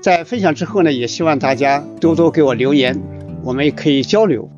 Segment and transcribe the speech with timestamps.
[0.00, 3.00] 在分享之后呢，也希望大家多多给我留言，
[3.42, 4.48] 我们也可以交流。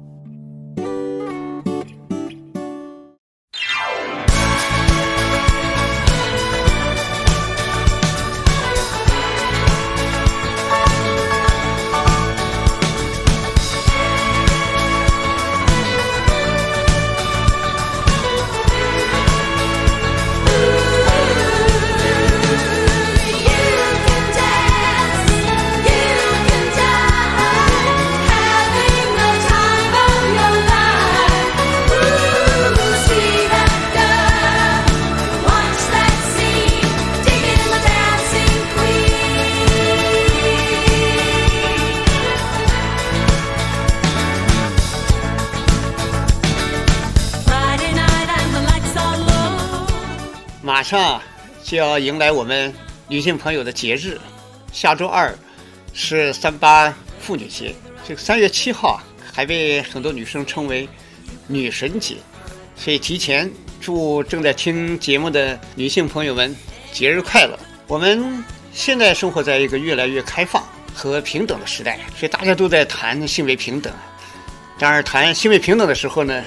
[52.00, 52.72] 迎来我们
[53.08, 54.18] 女性朋友的节日，
[54.72, 55.36] 下周二
[55.92, 57.74] 是三八妇女节。
[58.06, 59.00] 这个三月七号
[59.32, 60.88] 还被很多女生称为
[61.46, 62.16] 女神节，
[62.76, 63.50] 所以提前
[63.80, 66.54] 祝正在听节目的女性朋友们
[66.92, 67.58] 节日快乐。
[67.86, 70.62] 我们现在生活在一个越来越开放
[70.94, 73.92] 和平等的时代，所以大家都在谈性别平等。
[74.78, 76.44] 当然，谈性别平等的时候呢，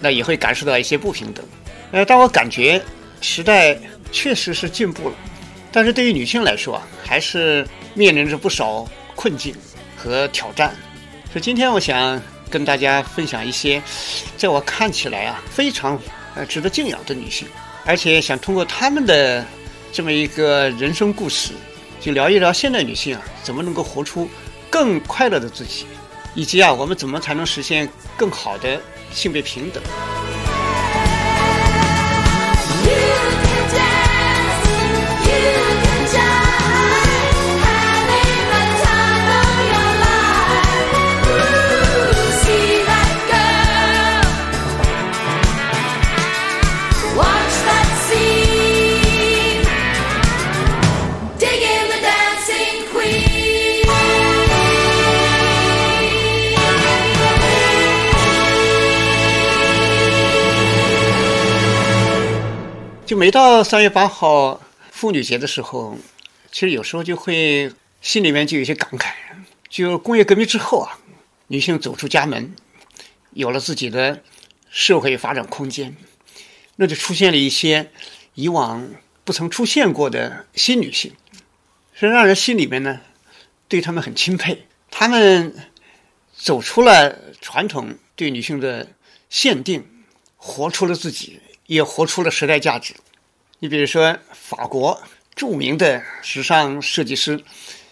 [0.00, 1.44] 那也会感受到一些不平等。
[1.92, 2.82] 呃，但我感觉。
[3.20, 3.76] 时代
[4.10, 5.14] 确实是进步了，
[5.70, 9.54] 但是对于女性来说啊，还是面临着不少困境
[9.96, 10.74] 和挑战。
[11.32, 12.20] 所以今天我想
[12.50, 13.82] 跟大家分享一些，
[14.36, 16.00] 在我看起来啊非常
[16.34, 17.46] 呃值得敬仰的女性，
[17.84, 19.44] 而且想通过她们的
[19.92, 21.52] 这么一个人生故事，
[22.00, 24.28] 就聊一聊现代女性啊怎么能够活出
[24.70, 25.84] 更快乐的自己，
[26.34, 28.80] 以及啊我们怎么才能实现更好的
[29.12, 29.82] 性别平等。
[63.08, 64.60] 就每到三月八号
[64.90, 65.96] 妇女节的时候，
[66.52, 69.14] 其实有时候就会心里面就有些感慨。
[69.70, 70.98] 就工业革命之后啊，
[71.46, 72.54] 女性走出家门，
[73.30, 74.22] 有了自己的
[74.68, 75.96] 社会发展空间，
[76.76, 77.90] 那就出现了一些
[78.34, 78.86] 以往
[79.24, 81.14] 不曾出现过的新女性，
[81.94, 83.00] 是让人心里面呢
[83.68, 84.66] 对她们很钦佩。
[84.90, 85.54] 她们
[86.36, 88.86] 走出了传统对女性的
[89.30, 90.04] 限定，
[90.36, 91.40] 活出了自己。
[91.68, 92.94] 也活出了时代价值。
[93.60, 95.00] 你比如说，法国
[95.34, 97.38] 著名的时尚设计师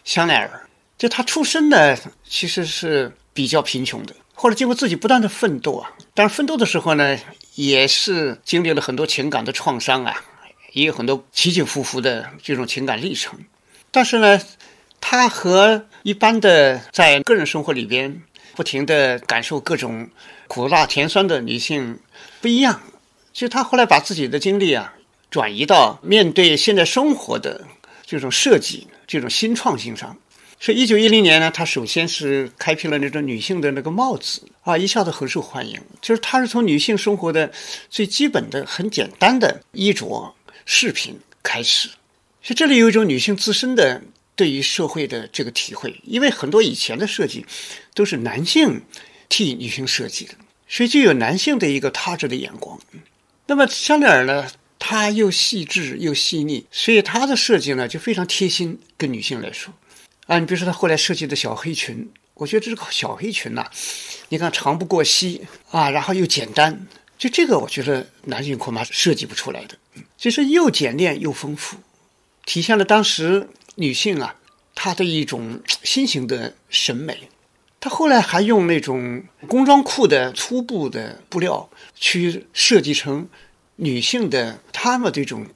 [0.02, 0.66] 香奈儿，
[0.96, 4.14] 就他出身呢，其实是比较贫穷的。
[4.34, 7.18] 后来经过自己不断的奋斗啊，但是奋斗的时候呢，
[7.54, 10.24] 也是经历了很多情感的创伤啊，
[10.72, 13.38] 也有很多起起伏伏的这种情感历程。
[13.90, 14.40] 但是呢，
[15.00, 18.22] 他和一般的在个人生活里边
[18.54, 20.08] 不停的感受各种
[20.46, 21.98] 苦辣甜酸的女性
[22.40, 22.80] 不一样。
[23.36, 24.94] 其实他后来把自己的精力啊
[25.30, 27.62] 转移到面对现在生活的
[28.06, 30.16] 这种设计、这种新创新上。
[30.58, 35.78] 所以，一九一零年呢，他首先是开辟了那种女性的那个帽子啊，一下子很受欢迎。
[36.00, 37.52] 就是他是从女性生活的
[37.90, 40.34] 最基本的、很简单的衣着
[40.64, 41.90] 饰品开始。
[42.42, 44.00] 所以这里有一种女性自身的
[44.34, 47.44] 对于社会的这个体会，因为很多以前的设计
[47.92, 48.80] 都是男性
[49.28, 50.32] 替女性设计的，
[50.66, 52.80] 所以就有男性的一个他者的眼光。
[53.46, 54.48] 那么香奈儿呢，
[54.78, 59.72] 它又细致又细腻，所以它的设计呢就非常贴心，跟女性来说。
[60.26, 63.64] 啊，你比如说他后来设计的小黑裙，我觉得这个小黑裙呐，
[64.28, 69.78] 你看长不过膝啊，然后又简单，就这个我觉得男性恐怕设计不出来的，
[70.16, 71.76] 就是又简练又丰富，
[72.44, 74.34] 体现了当时女性啊
[74.74, 77.28] 她的一种新型的审美。
[77.78, 83.28] 他后来还用那种工装裤的粗布的布料去设计成
[83.76, 85.46] 女性的她们这种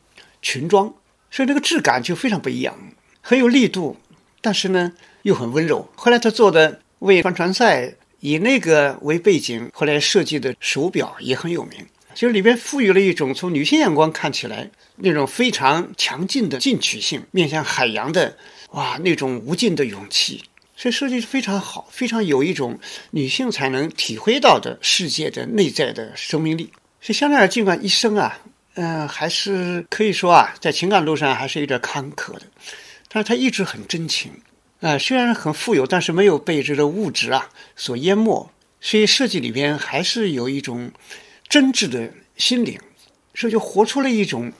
[0.42, 0.92] 裙装，
[1.30, 2.76] 所以那个质感就非常不一样，
[3.20, 3.96] 很有力度，
[4.40, 4.92] 但是呢
[5.22, 5.88] 又很温柔。
[5.94, 18.36] 后来他做的为帆船赛以那个为背景，后来设计的手表也很有名，就是里边赋予了一种从女性眼光看起来那种非常强劲的进取性，面向海洋的
[18.70, 20.42] 哇那种无尽的勇气。
[20.80, 22.80] 所以设计是非常好，非常有一种
[23.10, 26.72] 女性才能体会到的世界的内在的生命力。
[27.02, 28.40] 所以香奈儿尽管一生啊，
[28.76, 32.44] 嗯，还是可以说啊，在情感路上还是有点坎坷的，
[33.10, 34.32] 但是他一直很真情，
[34.80, 38.50] 啊，虽然很富有，但是没有被这个物质啊所淹没。
[38.80, 40.90] 所以设计里边还是有一种
[41.46, 42.80] 真挚的心灵，
[43.34, 44.50] 所以就活出了一种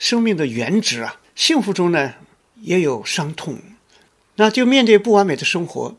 [0.00, 1.20] 生命的原值啊。
[1.36, 2.14] 幸福中呢
[2.56, 3.56] 也有伤痛。
[4.40, 5.96] 那就面对不完美的生活，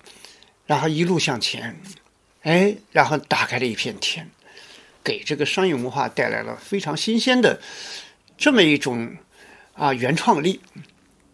[0.66, 1.78] 然后一路向前，
[2.44, 4.30] 哎，然后打开了一片天，
[5.04, 7.60] 给这个商业文化带来了非常新鲜的
[8.38, 9.18] 这么一种
[9.74, 10.62] 啊原创力。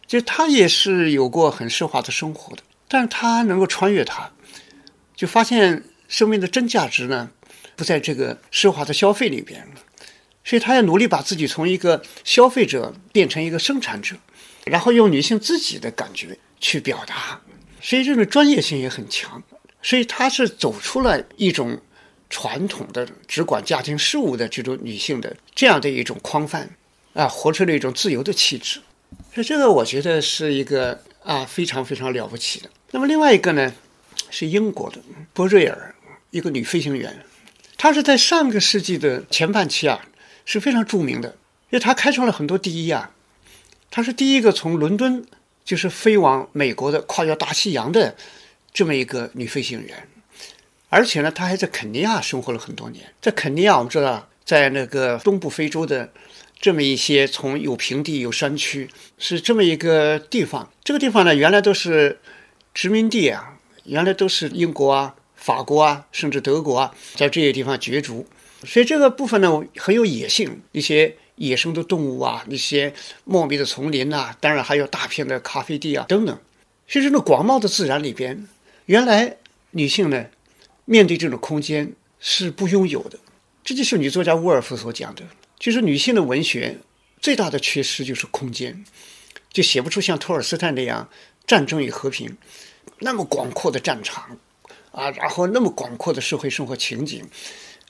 [0.07, 4.31] 就他也是有过很奢华的生活的，但是他能够穿越它，
[5.15, 7.29] 就发现生命的真价值呢
[7.75, 9.67] 不在这个奢华的消费里边，
[10.43, 14.15] 所以他要努力把自己从一个消费者变成一个生产者，
[14.65, 16.39] 然后用女性自己的感觉。
[16.59, 17.39] 去表达，
[17.81, 19.41] 所以这种专业性也很强，
[19.81, 21.79] 所以她是走出了一种
[22.29, 26.69] 传统的只管家庭事务的这种女性的这样的一种框范，
[27.13, 28.79] 啊，活出了一种自由的气质，
[29.33, 32.69] 所以这个我觉得是一个啊非常非常了不起的。
[32.91, 33.73] 那么另外一个呢，
[34.31, 34.99] 是英国的
[35.33, 35.93] 波瑞尔，
[36.31, 37.23] 一个女飞行员，
[37.77, 40.07] 她是在上个世纪的前半期啊
[40.45, 41.29] 是非常著名的，
[41.69, 43.11] 因为她开创了很多第一啊，
[43.91, 45.23] 她是第一个从伦敦。
[45.65, 48.15] 就是飞往美国的跨越大西洋的
[48.71, 50.07] 这么一个女飞行员，
[50.89, 53.11] 而且呢，她还在肯尼亚生活了很多年。
[53.19, 56.11] 在肯尼亚，我们知道，在那个东部非洲的
[56.61, 60.71] 这么一些从有平地有山区，是这么一个地方。
[60.83, 62.19] 这个地方呢，原来都是
[62.71, 68.27] 殖民地啊，原来都是英国啊、法国啊，甚至德国啊，在这些地方角逐。
[68.63, 71.17] 所以这个部分呢，很有野性，一些。
[71.35, 72.93] 野生的动物啊，那些
[73.25, 76.37] 茂密的丛林呐，当然还有大片的咖啡地啊等等。
[76.87, 78.47] 其实，这种广袤的自然里边，
[78.85, 79.37] 原来
[79.71, 80.25] 女性呢，
[80.85, 83.19] 面对这种空间是不拥有的。
[83.63, 85.23] 这就是女作家沃尔夫所讲的，
[85.59, 86.77] 就是女性的文学
[87.19, 88.85] 最大的缺失就是空间，
[89.51, 91.09] 就写不出像托尔斯泰那样
[91.47, 92.37] 战争与和平
[92.99, 94.37] 那么广阔的战场
[94.91, 97.27] 啊，然后那么广阔的社会生活情景。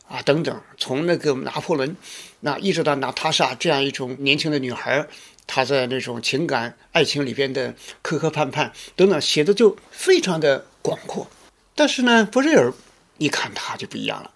[0.08, 1.96] 啊，等等，从那个拿破仑，
[2.42, 5.06] 那一直到娜塔莎这样一种年轻的女孩，
[5.48, 11.28] 她在那种情感爱情里边的磕磕绊绊等等，写的就非常的广阔。
[11.74, 12.72] 但是呢，博瑞尔，
[13.18, 14.32] 一看他就不一样了，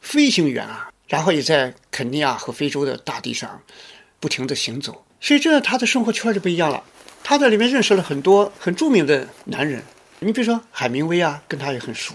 [0.00, 3.62] 飞行员啊，然后也在肯尼亚和非洲的大地上
[4.18, 6.82] 不停地行走，所以这他的生活圈就不一样了。
[7.24, 9.82] 他在里面认识了很多很著名的男人，
[10.18, 12.14] 你比如说海明威啊，跟他也很熟。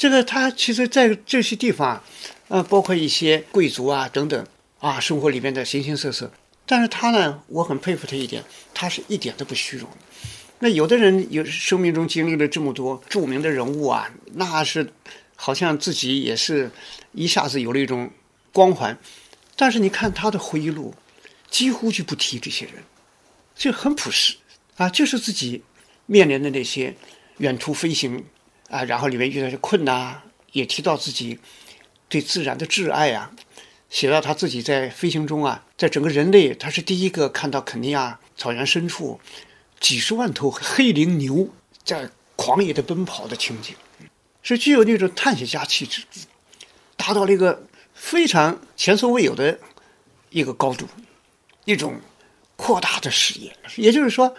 [0.00, 2.02] 这个他其实，在这些地方，
[2.48, 4.46] 呃，包括一些贵族啊等等
[4.78, 6.32] 啊，生活里面的形形色色。
[6.64, 8.42] 但是他呢，我很佩服他一点，
[8.72, 9.86] 他是一点都不虚荣。
[10.60, 14.90] 那有的人有生命中经历了这么多著名的人物啊，那是
[15.36, 16.70] 好像自己也是
[17.12, 18.10] 一下子有了一种
[18.54, 18.98] 光环。
[19.54, 20.94] 但是你看他的回忆录，
[21.50, 22.76] 几乎就不提这些人，
[23.54, 24.38] 就很朴实
[24.76, 25.62] 啊，就是自己
[26.06, 26.96] 面临的那些
[27.36, 28.24] 远途飞行。
[28.70, 30.22] 啊，然后里面遇到些困难，
[30.52, 31.38] 也提到自己
[32.08, 33.32] 对自然的挚爱啊，
[33.90, 39.20] 写到他自己在飞行中啊，在整个人类，他是第一个看到肯尼亚草原深处
[39.80, 41.48] 几十万头黑羚牛
[41.84, 43.74] 在狂野的奔跑的情景，
[44.42, 46.04] 是具有那种探险家气质，
[46.96, 49.58] 达到了一个非常前所未有的
[50.30, 50.86] 一个高度，
[51.64, 52.00] 一种
[52.54, 53.52] 扩大的视野。
[53.76, 54.32] 也就是说，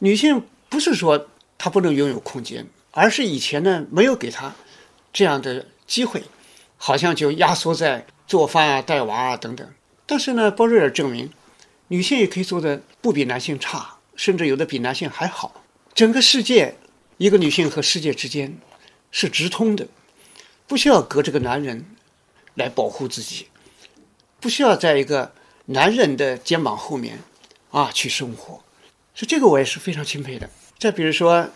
[0.00, 2.66] 女性不是说她不能拥有空间。
[2.98, 4.52] 而是以前呢，没有给他
[5.12, 6.24] 这样的机会，
[6.76, 9.64] 好像就压缩在做饭啊、带娃啊等等。
[10.04, 11.30] 但是呢，波瑞尔证明，
[11.86, 15.62] 女性也可以做的不比男性差，甚至有的比男性还好。
[15.94, 16.76] 整个世界，
[17.18, 18.58] 一个女性和世界之间
[19.12, 19.86] 是直通的，
[20.66, 21.86] 不需要隔着个男人
[22.54, 23.46] 来保护自己，
[24.40, 25.32] 不需要在一个
[25.66, 27.20] 男人的肩膀后面
[27.70, 28.54] 啊去生活。
[29.14, 30.50] 所以这个我也是非常钦佩的。
[30.80, 31.48] 再比如说。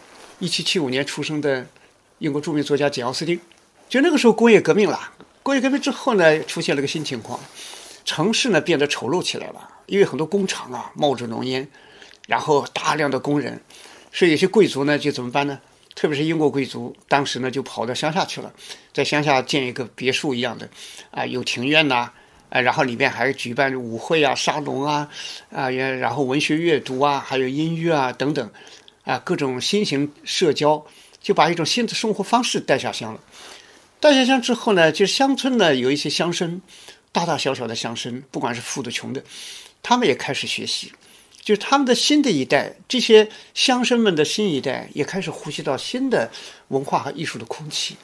[0.42, 1.64] 一七七五年出生的
[2.18, 3.38] 英国著名作家简·奥斯汀。
[3.88, 4.98] 就那个时候工业革命了，
[5.40, 7.38] 工业革命之后呢，出现了个新情况，
[8.04, 11.68] 城市呢变得丑陋起来了，因为很多工厂啊冒着浓烟，
[12.26, 13.62] 然后大量的工人，
[14.12, 15.60] 所以有些贵族呢就怎么办呢？
[15.94, 18.52] 特别是英国贵族，当时呢就跑到乡下去了，
[18.92, 20.68] 在乡下建一个别墅一样的，
[21.12, 22.10] 啊，有庭院呐，
[22.48, 25.08] 啊，然后里面还举办舞会啊、沙龙啊，
[25.52, 28.50] 啊，然后文学阅读啊，还有音乐啊等等，
[29.04, 30.84] 啊，各种新型社交，
[31.20, 33.20] 就把一种新的生活方式带下乡了。
[34.00, 36.60] 带下乡之后呢，就乡村呢有一些乡绅，
[37.12, 39.22] 大大小小的乡绅，不管是富的穷的，
[39.82, 40.92] 他们也开始学习。
[41.40, 46.30] 就是他们的新的一代，这些乡绅们的新一代也开始呼吸到新的
[46.68, 47.96] 文化和艺术的空气，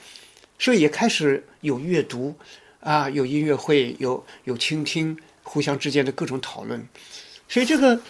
[0.59, 2.35] 所以也开始有阅读，
[2.81, 6.85] 啊，有音乐会，有有倾听，互相之间的各种讨论。
[7.49, 8.01] 所以这个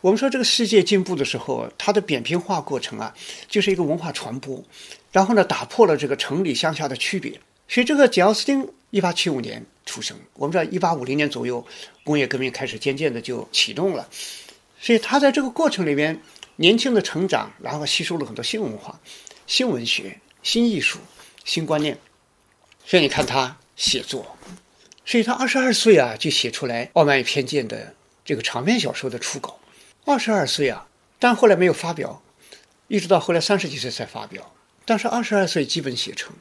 [0.00, 3.12] 我们说这个世界进步的时候，它的扁平化过程啊，
[3.48, 4.62] 就是一个文化传播。
[5.10, 7.32] 然后呢，打破了这个城里乡下的区别。
[7.66, 10.16] 所以，这个简·奥斯汀一八七五年出生。
[10.34, 11.66] 我们知道，一八五零年左右，
[12.04, 14.08] 工业革命开始渐渐的就启动了。
[14.80, 16.18] 所以，他在这个过程里边，
[16.56, 18.98] 年轻的成长，然后吸收了很多新文化、
[19.48, 21.00] 新文学、新艺术、
[21.44, 21.98] 新观念。
[22.86, 24.24] 所以，你看他写作，
[25.04, 27.92] 所以他二十二岁啊，就写出来《傲慢与偏见》的
[28.24, 29.57] 这个长篇小说的初稿。
[30.08, 30.88] 二十二岁啊，
[31.18, 32.22] 但后来没有发表，
[32.86, 34.54] 一直到后来三十几岁才发表。
[34.86, 36.34] 但是二十二岁基本写成，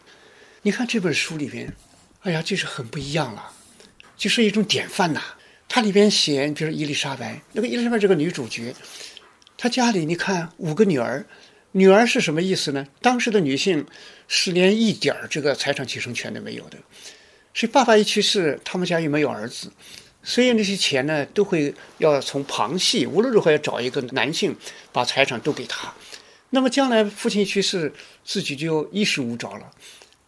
[0.62, 1.75] 你看这本书里边，
[2.21, 3.51] 哎呀，就是很不一样了，
[4.15, 5.21] 就是一种典范呐。
[5.67, 8.74] 它里边写，比如伊丽莎白，那个伊丽莎白这个女主角，
[9.57, 11.25] 她家里你看五个女儿，
[11.74, 12.88] 女儿是什么意思呢？
[13.01, 13.86] 当时的女性
[14.29, 16.77] 是连一点儿这个财产继承权都没有的，
[17.53, 19.69] 所以爸爸一去世，他们家又没有儿子，
[20.29, 24.53] 所以那些钱呢，都会要从旁系，无论如何要找一个男性
[24.91, 25.93] 把财产都给他。
[26.50, 27.93] 那么将来父亲去世，
[28.25, 29.72] 自己就衣食无着了。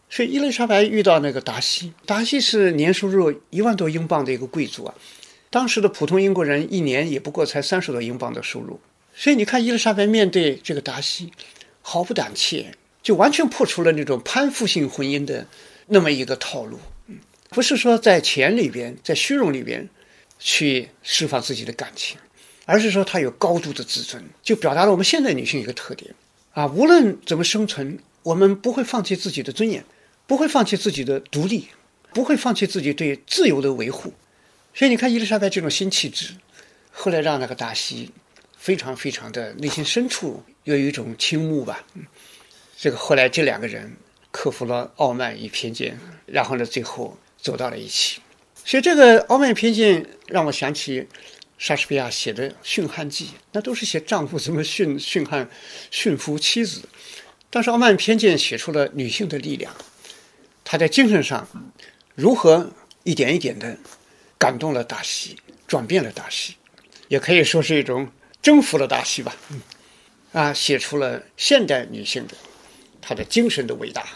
[0.08, 4.94] 所以伊丽莎白遇到那个达西，达西是年收入一万多英镑的一个贵族啊。
[5.50, 8.80] 当时的普通英国人一年也不过才三十多英镑的收入。
[9.14, 11.30] 所以你看伊丽莎白面对这个达西，
[11.82, 15.46] 毫不胆怯，就完全破除了那种攀附性婚姻的
[15.88, 16.78] 那么一个套路。
[17.50, 19.88] 不是说在钱里边，在虚荣里边
[20.38, 22.18] 去释放自己的感情。
[22.66, 26.14] 而是说她有高度的自尊，就表达了我们现代女性一个特点
[26.52, 29.84] 啊，无论怎么生存，我们不会放弃自己的尊严，
[30.28, 31.66] 不会放弃自己的独立，
[32.14, 34.12] 不会放弃自己对自由的维护。
[34.72, 36.34] 所以你看伊丽莎白这种新气质，
[36.92, 38.12] 后来让那个达西
[38.56, 41.84] 非常非常的内心深处又有一种倾慕吧。
[42.76, 43.96] 这个后来这两个人
[44.30, 48.20] 克服了傲慢与偏见，然后呢，最后走到了一起。
[48.64, 51.06] 所以这个傲慢偏见让我想起。
[51.58, 55.46] 莎士比亚写的《驯汉记》，那都是写丈夫怎么驯驯 汉、
[55.90, 56.80] 驯服妻子。
[57.50, 59.70] 但是傲慢偏见写出了女性的力量，
[60.64, 61.46] 她在精神上
[62.14, 63.76] 如何一点一点的
[64.38, 66.54] 感动了达西，转变了达西，
[67.08, 69.36] 也可以说是一种征服了达西吧。
[69.50, 69.60] 嗯，
[70.32, 72.34] 啊，写出了现代女性的
[73.02, 74.06] 她的精神的伟大。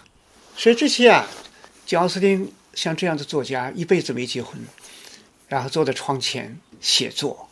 [0.56, 1.28] 所以这些啊，
[1.84, 4.60] 贾斯汀像这样的作家，一辈子没结婚，
[5.48, 6.60] 然后坐在窗前。
[6.80, 7.48] 写作，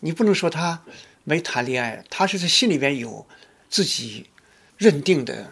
[0.00, 0.82] 你不能说他
[1.22, 3.24] 没谈恋爱，他是在心里边有
[3.70, 4.28] 自己
[4.76, 5.48] 认定的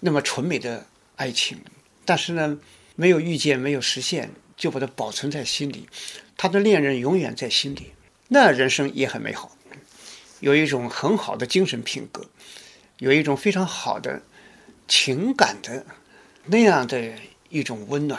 [0.00, 1.58] 那么纯美的爱情，
[2.06, 2.58] 但是呢，
[2.96, 5.86] 没有遇见，没有实现，就把它保存在心里。
[6.34, 7.92] 他的恋人永远在心里，
[8.28, 9.54] 那人生也很美好，
[10.40, 12.24] 有一种很好的精神品格，
[13.00, 14.22] 有一种非常好的
[14.88, 15.84] 情感的
[16.46, 17.12] 那样的
[17.50, 18.18] 一种温暖，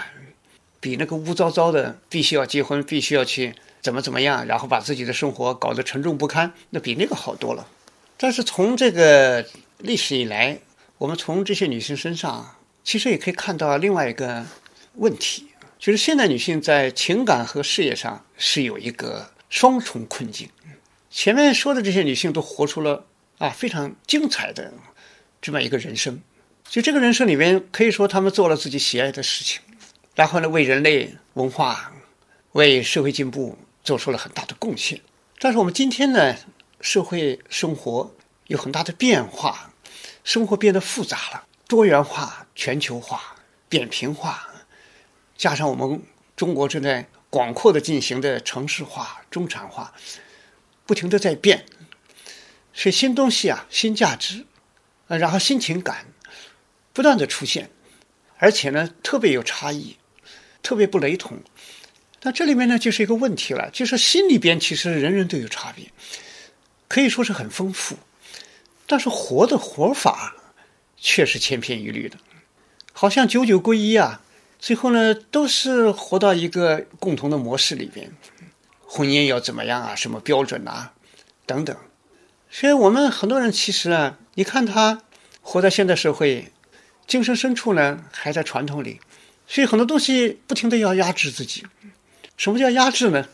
[0.84, 3.56] 比那个污糟糟的必须要结婚，必须要去。
[3.82, 7.68] 怎么怎么样，然后把自己的生活搞得沉重不堪，那比那个好多了。
[8.16, 9.46] 但是从这个
[9.80, 10.60] 历史以来，
[10.98, 14.46] 我们从这些女性身上，其实也可以看到另外一个
[14.96, 20.48] 问题，就是现代女性在情感和事业上是有一个双重困境。
[21.10, 23.06] 前面说的这些女性都活出了
[23.38, 24.74] 啊非常精彩的
[25.42, 26.22] 这么一个人生，
[26.70, 29.62] 就这个人生里面，可以说她们做了自己喜爱的事情，
[30.16, 31.94] 然后呢，为人类文化、
[32.54, 33.58] 为社会进步。
[33.84, 35.02] 做出了很大的贡献，
[35.40, 36.38] 但是我们今天呢，
[36.80, 38.16] 社会生活
[38.48, 39.74] 有很大的变化，
[40.24, 43.36] 生活变得复杂了，多元化、全球化、
[43.68, 44.48] 扁平化，
[45.36, 46.02] 加上我们
[46.38, 49.94] 中国正在广阔的进行的城市化、中产化，
[50.86, 51.66] 不停的在变，
[52.74, 54.46] 所以新东西啊、新价值，
[55.10, 56.06] 呃，然后新情感
[56.94, 57.70] 不断的出现，
[58.38, 59.98] 而且呢，特别有差异，
[60.64, 61.38] 特别不雷同。
[62.24, 65.92] 那这里面呢，就是一个问题了，就是心里边其实人人都有差别，
[66.88, 67.98] 可以说是很丰富，
[68.88, 70.36] 但是活的活法
[70.98, 72.18] 却是千篇一律的，
[72.94, 74.22] 好像九九归一啊。
[74.58, 78.14] 最后呢，都是活到一个共同的模式里边，
[78.88, 79.94] 婚姻要怎么样啊？
[79.94, 80.94] 什么标准啊？
[81.46, 81.76] 等等。
[82.50, 85.02] 所以我们很多人其实啊，你看他
[85.42, 86.54] 活在现代社会，
[87.06, 89.02] 精神深处呢还在传统里，
[89.48, 91.66] 所以很多东西不停的要压制自己。
[92.38, 93.28] 什么叫压制呢？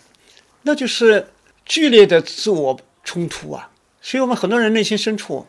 [0.64, 1.32] 那就是
[1.66, 3.72] 剧烈的自我冲突啊。
[4.02, 5.48] 所以我们很多人内心深处，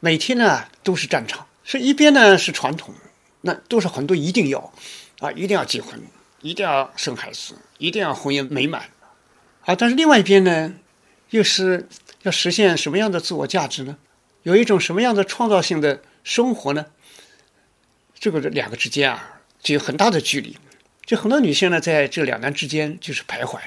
[0.00, 1.46] 每天呢都是战场。
[1.64, 2.94] 所以一边呢是传统，
[3.40, 4.72] 那都是很多一定要。
[5.20, 5.98] 啊，一定要结婚，
[6.42, 8.90] 一定要生孩子，一定要婚姻美满，
[9.64, 9.74] 啊！
[9.74, 10.74] 但是另外一边呢，
[11.30, 11.88] 又是
[12.22, 13.96] 要实现什么样的自我价值呢？
[14.42, 16.86] 有一种什么样的创造性的生活呢？
[18.18, 20.56] 这个两个之间啊，就有很大的距离。
[21.04, 23.58] 就很多女性呢，在这两难之间就是徘徊。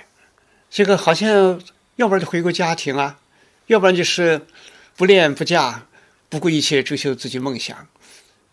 [0.69, 1.61] 这个好像
[1.97, 3.19] 要不然就回归家庭啊，
[3.65, 4.47] 要不然就是
[4.95, 5.85] 不恋不嫁，
[6.29, 7.89] 不顾一切追求自己梦想。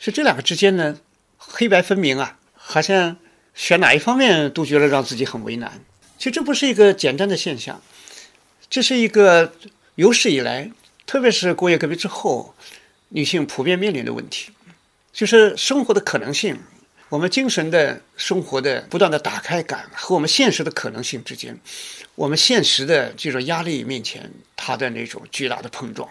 [0.01, 0.99] 是这两个之间呢，
[1.39, 2.39] 黑白分明啊。
[2.67, 3.19] 好像
[3.55, 5.85] 选哪一方面都觉得让自己很为难。
[6.17, 7.83] 其实这不是一个简单的现象，
[8.71, 9.53] 这是一个
[9.97, 10.71] 有史以来，
[11.05, 12.55] 特别是工业革命之后，
[13.11, 14.53] 女性普遍面临的问题，
[15.13, 16.59] 就是生活的可能性，
[17.11, 21.59] 我们精神的生活的不断的打开感和我们现实的可能性之间，
[22.15, 26.09] 我们现实的这种压力面前，它的那种巨大的碰撞。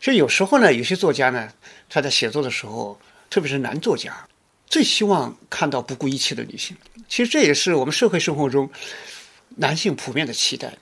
[0.00, 1.52] 所以有时候呢，有些作家呢，
[1.88, 2.98] 他在写作的时候，
[3.30, 4.26] 特别是男作家。
[4.68, 6.76] 最希望看到不顾一切的女性，
[7.08, 8.68] 其实这也是我们社会生活中
[9.56, 10.76] 男性普遍的期待。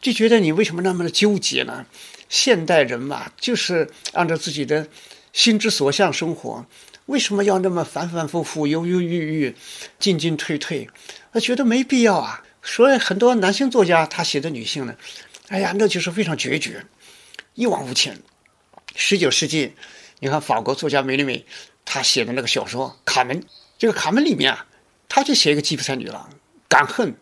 [0.00, 1.84] 就觉得你为什么那么的纠结呢？
[2.30, 4.88] 现代人嘛，就是按照自己的
[5.32, 6.64] 心之所向生活，
[7.10, 9.56] 为什么要那么反反复复、犹犹豫豫、
[9.98, 10.88] 进进退退？
[11.32, 12.42] 他觉得没必要啊。
[12.62, 14.94] 所以很多男性作家他写的女性呢，
[15.48, 16.86] 哎呀，那就是非常决绝，
[17.54, 18.18] 一往无前。
[18.94, 19.74] 十九世纪，
[20.20, 21.44] 你看法国作家梅里美。
[21.92, 23.40] 他写的那个小说《卡门》，
[23.76, 24.66] 这个《卡门》里面啊，
[25.08, 26.30] 他就写一个吉普赛女郎，
[26.68, 27.16] 敢恨，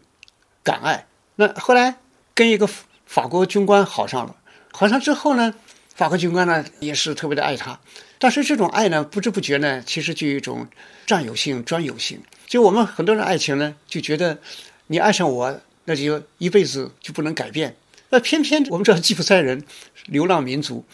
[0.62, 1.06] 敢爱。
[1.36, 1.96] 那后来
[2.34, 2.68] 跟一个
[3.06, 4.36] 法国军官好上了，
[4.72, 5.54] 好上之后呢，
[5.98, 7.80] 法国军官呢也是特别的爱她。
[8.20, 10.68] 但是这种爱呢，不知不觉呢，其实就有一种
[11.06, 12.20] 占有性、专有性。
[12.46, 14.38] 就我们很多人爱情呢，就觉得
[14.86, 17.76] 你爱上我，那就一辈子就不能改变。
[18.10, 19.64] 那偏偏我们知道吉普赛人，
[20.06, 20.84] 流浪民族，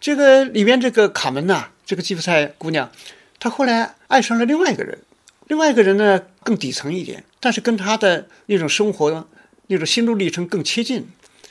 [0.00, 1.68] 这个里面这个卡门呐。
[1.84, 2.90] 这个吉普赛姑娘，
[3.38, 4.98] 她后来爱上了另外一个人，
[5.46, 9.28] 另外一个人呢更底层一点，但是跟她的那种生活、
[9.66, 11.08] 那种心路历程更贴近。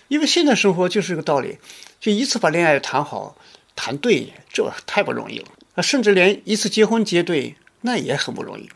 [0.07, 1.57] 因为现在生活就是个道理，
[2.01, 3.37] 就一次把恋爱谈好、
[3.75, 5.83] 谈对，这太不容易了！
[5.83, 8.67] 甚至连一次结婚结对，那也很不容易。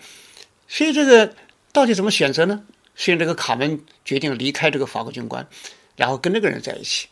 [0.67, 1.35] 所以这个
[1.73, 2.63] 到底怎么选择呢？
[2.95, 5.45] 所以这个卡门决定离开这个法国军官，
[5.95, 7.07] 然后跟那个人在一起。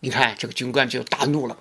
[0.00, 1.56] 你看这个军官就大怒了。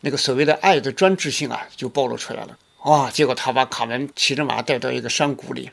[0.00, 2.56] 那个所谓的爱的专制性啊，就暴露出来了。
[2.84, 3.10] 哇！
[3.10, 5.68] 结果他把卡门骑着马带到一个山谷里，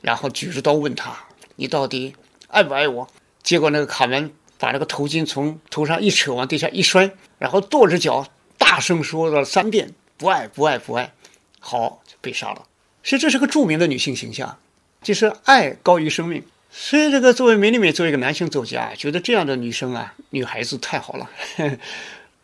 [0.00, 1.16] 然后举着刀问他
[1.54, 2.16] ：“你到底
[2.48, 3.06] 爱不爱我？”
[3.44, 11.12] 结果那个卡门把那个头巾从头上一扯，往地下一摔，然后跺着脚，大声说了三遍：“不爱，不爱，不爱。”
[11.58, 12.66] 好，被杀了。
[13.02, 14.58] 所以这是个著名的女性形象，
[15.02, 16.44] 就是爱高于生命。
[16.70, 21.28] 所以这个作为梅里美，作为一个男性作家，觉得这样的女生啊，女孩子太好了。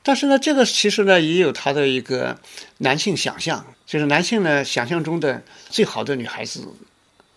[0.02, 2.38] 但是呢，这个其实呢也有他的一个
[2.78, 6.66] 男性想象，就是男性呢想象中的最好的女孩子，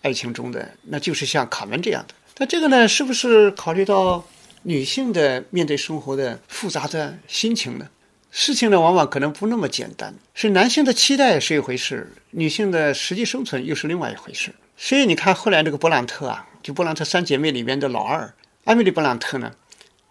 [0.02, 2.14] 爱情中的那就是像卡门这样的。
[2.38, 4.24] 那这个呢，是不是考虑到
[4.62, 7.88] 女性的面对生活的复杂的心情呢？
[8.30, 14.54] 事情呢往往可能不那么简单，是男性的期待是一回事，女性的实际生存又是另外一回事。
[14.76, 18.32] 所以你看后来这个勃朗特啊，就勃朗特三姐妹里面的老二
[18.64, 19.52] 艾米丽·勃朗特呢，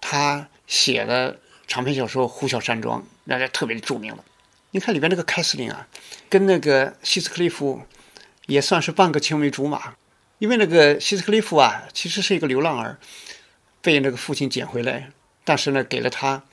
[0.02, 1.36] 她写了。
[1.72, 4.26] 长篇小说《呼啸山庄》那就特别的著名了。
[4.72, 5.88] 你看里边那个凯瑟琳啊，
[6.28, 7.80] 跟那个希斯克利夫
[8.48, 9.94] 也算是半个青梅竹马。
[10.40, 12.98] 因为那个希斯克利夫啊，其实是一个流浪儿，
[13.82, 15.12] 被那个父亲捡回来，
[15.44, 16.44] 但是呢，给了他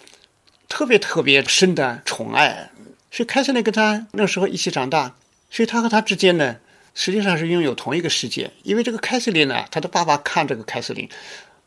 [0.69, 2.71] 特别特别深的宠爱。
[3.11, 5.15] 所以凯瑟琳跟他那时候一起长大，
[5.51, 6.57] 所以他和他之间呢，
[6.95, 8.51] 实际上是拥有同一个世界。
[8.63, 11.09] 因为这个凯瑟琳呢，他的爸爸看这个凯瑟琳。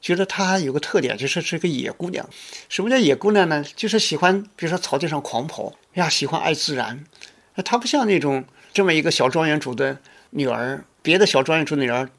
[0.02, 2.26] 觉得她有个特点，就是是个野姑娘。
[2.69, 3.62] 什么叫野姑娘呢？
[3.76, 7.04] 就是喜欢，比如说草地上狂跑呀，喜欢爱自然。
[7.65, 9.98] 她不像那种这么一个小庄园主的
[10.30, 12.10] 女儿，别的小庄园主的女儿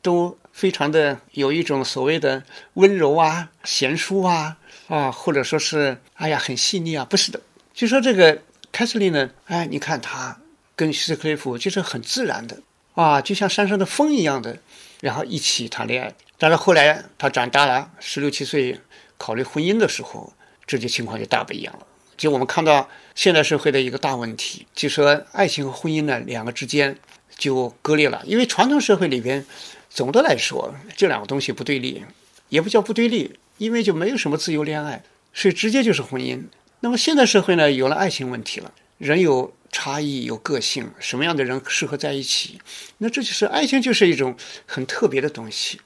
[0.00, 2.42] 都非常的有一种所谓的
[2.74, 4.56] 温柔啊、贤淑啊
[4.88, 7.04] 啊，或者说是哎呀很细腻啊。
[7.04, 7.38] 不是的，
[7.74, 8.40] 就说这个
[8.72, 10.40] 凯瑟琳呢，哎，你看她
[10.74, 12.58] 跟希斯克利夫就是很自然的
[12.94, 14.56] 啊，就像山上的风一样的，
[15.02, 16.14] 然后一起谈恋爱。
[16.38, 18.80] 但是后来他长大了，十六七岁
[19.18, 20.32] 考虑婚姻的时候，
[20.66, 21.86] 这就情况就大不一样了。
[22.16, 26.96] 就我们看到现代社会的一个大问题，就说爱情和婚姻呢两个之间
[27.36, 28.22] 就割裂了。
[28.24, 29.44] 因为传统社会里边，
[29.96, 32.04] 总的来说这两个东西不对立，
[32.50, 36.42] 也不叫不对立，因为就没有什么自由恋爱，所以直接就是婚姻。
[36.80, 42.60] 那么现代社会呢，有了爱情问题了，人有差异，有个性，什么样的人适合在一起？
[42.98, 45.80] 那这就是爱情，就是一种很特别的东西，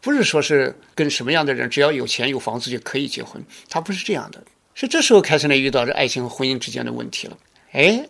[0.00, 4.42] 不是说是跟什么样的人只要有钱有房子就可以结婚，它不是这样的。
[4.74, 7.38] 是这时候开始呢，遇到这爱情和婚姻之间的问题了。
[7.70, 8.08] 哎，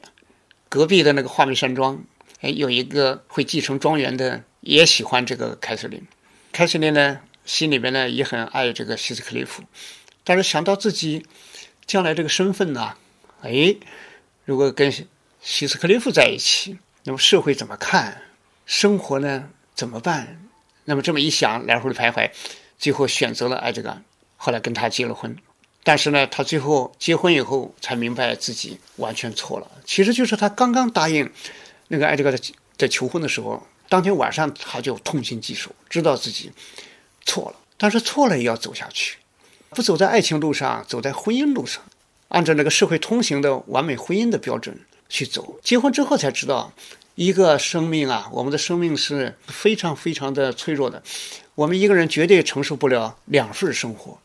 [0.71, 2.03] 隔壁的那个华美山庄，
[2.41, 6.07] 哎，有一个会继承庄园的，也喜欢这个凯瑟琳。
[6.53, 9.63] 凯瑟琳呢，心里边呢也很爱这个希斯克利夫，
[10.25, 11.25] 但是想到自己
[11.87, 12.97] 将来这个身份呢，
[13.43, 13.77] 哎，
[14.45, 14.93] 如果跟
[15.41, 18.23] 希斯克利夫在一起，那么社会怎么看？
[18.67, 20.43] 生活呢怎么办？
[20.85, 22.31] 那么这么一想，来回的徘徊，
[22.77, 24.03] 最后选择了爱这个，
[24.37, 25.37] 后来跟他结了婚。
[25.85, 29.71] 但是呢，他最后结婚以后才明白自己完全错了。
[29.85, 31.31] 其实就是他刚刚答应
[31.87, 32.39] 那个艾德格在
[32.77, 36.51] 在求婚的时候，当天晚上他就痛心疾首，知道自己
[37.25, 37.57] 错了。
[37.79, 39.19] 但是错了也要走下去，
[39.71, 41.83] 不走在爱情路上，走在婚姻路上，
[42.29, 45.59] 按照那个社会通行的完美婚姻的标准去走。
[45.63, 46.73] 结婚之后才知道，
[47.15, 51.03] 一个生命啊，我们的生命是非常非常的脆弱的，
[51.55, 54.19] 我们一个人绝对承受不了两份生活。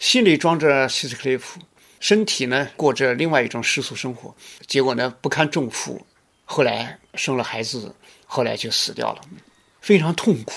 [0.00, 1.60] 心里装着希斯克利夫，
[2.00, 4.34] 身体呢过着另外一种世俗生活，
[4.66, 6.04] 结果呢不堪重负，
[6.44, 7.94] 后来生了孩子，
[8.32, 9.20] 后来就死掉了，
[9.80, 10.52] 非常痛苦。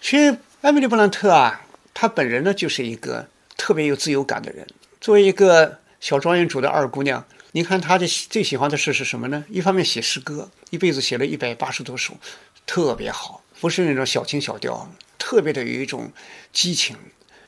[0.00, 1.60] 其实艾米丽·布兰特啊，
[1.92, 4.64] 她本人呢就是一个特别有自由感的人。
[5.00, 9.44] 作为一个小庄园主的二姑娘，你看她的最喜欢的事是什么呢？
[9.48, 12.16] 一方面写诗歌，一辈子写了一百八十多首，
[12.64, 16.12] 特别好，不是那种小情小调，特别的有一种
[16.52, 16.96] 激情。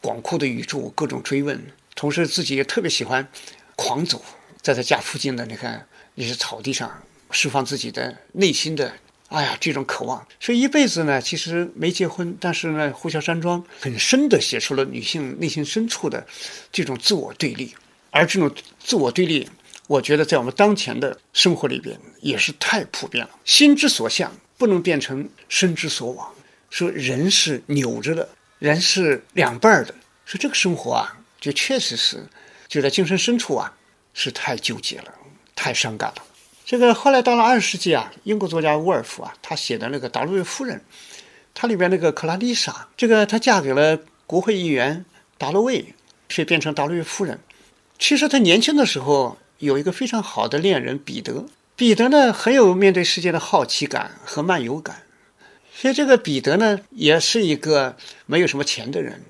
[0.01, 1.61] 广阔的宇宙，各种追问，
[1.95, 3.29] 同时自己也特别喜欢
[3.77, 4.21] 狂走，
[4.61, 6.91] 在他家附近的你看那些草地上
[7.31, 8.93] 释放自己的内心的，
[9.29, 10.27] 哎呀，这种渴望。
[10.41, 16.27] 所以一辈子呢，其实没结婚，但是呢，呼啸山庄很深的写出了女性内心深处的
[16.73, 17.75] 这种自我对立。
[18.11, 19.47] 而这种自我对立，
[19.87, 23.31] 我觉得在我们当前的生活里边也是太普遍了。
[23.45, 26.35] 心之所向不能变成身之所往，
[26.71, 28.27] 说人是扭着的。
[28.59, 32.27] 人是两半的，说这个生活啊，就确实是，
[32.67, 33.73] 就在精神深处啊，
[34.15, 35.15] 是太纠结了，
[35.55, 36.23] 太伤感了。
[36.69, 40.77] 这个后来到了二十世纪啊，英国作家沃尔夫啊，他写的那个《达洛维夫人》，
[41.55, 45.07] 他里边那个克拉丽莎，这个她嫁给了国会议员
[45.39, 45.95] 达洛维，
[46.29, 47.41] 却变成达洛维夫人。
[47.99, 55.05] 其实她年轻的时候有一个非常好的恋人彼得，彼得呢很有面对世界的好奇感和漫游感。
[55.75, 59.23] 所以这个彼得呢，也是一个没有什么钱的人，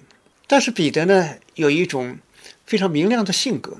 [0.48, 2.18] 但是彼得呢，有一种
[2.66, 3.76] 非常明亮的性格。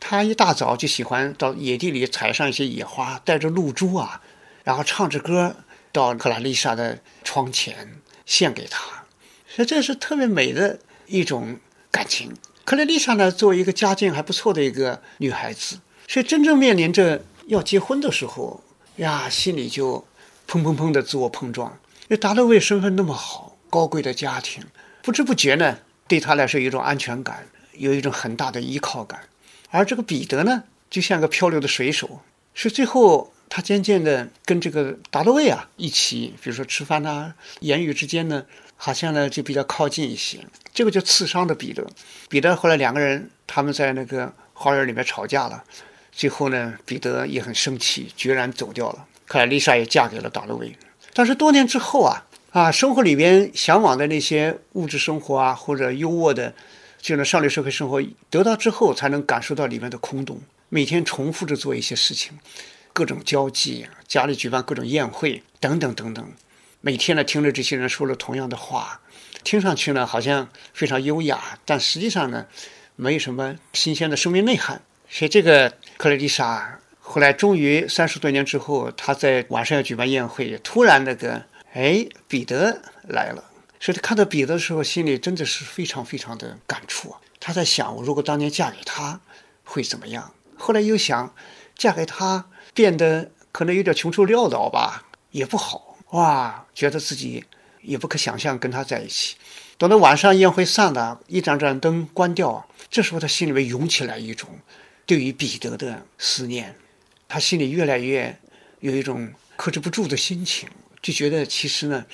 [0.00, 4.20] 他一大早就喜欢到野地里采上一些野花，带着露珠啊，
[4.64, 5.54] 然后唱着歌
[5.92, 9.04] 到克拉丽莎的窗前献给她。
[9.46, 11.58] 所以这是特别美的一种
[11.92, 12.32] 感情。
[12.64, 18.64] 克拉丽莎呢，作为一个家境还不错的一个女孩子，所以真正面临着要结婚的时候
[18.96, 20.04] 呀，心里就。
[20.48, 24.64] 砰砰砰的自我碰撞，因为达洛维身份那么好，高贵的家庭，
[25.00, 29.20] 不知不觉呢，对他来说有一种安全感，有一种很大的依靠感。
[29.70, 32.20] 而这个彼得呢，就像个漂流的水手，
[32.54, 38.44] 是最后他渐渐的跟这个达洛维啊一起，比如说吃饭呐，言语之间呢，
[38.76, 40.38] 好像呢就比较靠近一些。
[40.72, 41.86] 这个就刺伤了彼得。
[42.28, 45.62] 彼得后来两个人他们在那个花园里面吵架了，
[46.12, 49.06] 最后呢，彼得也很生气，决然走掉了。
[49.26, 50.76] 克莱丽莎也嫁给了达洛维，
[51.14, 56.52] 但是多年之后啊啊，生活里边向往的那些物质生活啊，或者优渥的
[57.00, 60.40] 这种上流社会生活得到之后，才能感受到里面的空洞。
[60.68, 62.38] 每天重复着做一些事情，
[62.92, 66.32] 各种交际，家里举办各种宴会等等等等，
[66.80, 69.00] 每天呢听着这些人说了同样的话，
[69.42, 72.46] 听上去呢好像非常优雅，但实际上呢
[72.96, 74.80] 没有什么新鲜的生命内涵。
[75.08, 76.78] 所以这个克莱丽莎。
[77.02, 83.49] 后来，终于三十多年之后，她在晚上要举办宴会，突然那个，哎，彼得来了。
[83.80, 87.20] 所以他看到彼得的时候，心里真的是非常非常的感触啊。
[87.40, 89.20] 他在想，我如果当年嫁给他，
[89.64, 90.34] 会怎么样？
[90.56, 91.34] 后来又想，
[91.74, 96.66] 嫁给他变得可能有点穷愁潦倒吧，也不好哇。
[96.74, 97.44] 觉得自己
[97.80, 99.36] 也不可想象跟他在一起。
[99.78, 104.50] 等到晚上宴会散了，一盏盏灯关掉，这时候他心里面涌起来一种
[105.06, 106.76] 对于彼得的思念。
[107.26, 108.38] 他心里越来越
[108.80, 110.68] 有一种克制不住的心情，
[111.00, 112.04] 就觉得其实呢，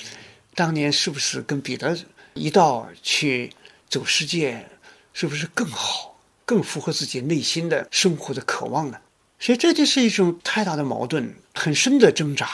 [0.56, 1.96] 当年是不是跟彼得
[2.32, 3.52] 一道去
[3.90, 4.66] 走世界，
[5.12, 6.16] 是不是更好？
[6.46, 8.98] 更符合自己内心的生活的渴望呢？
[9.38, 12.48] 所以这就是一种太大的矛盾，很深的挣扎。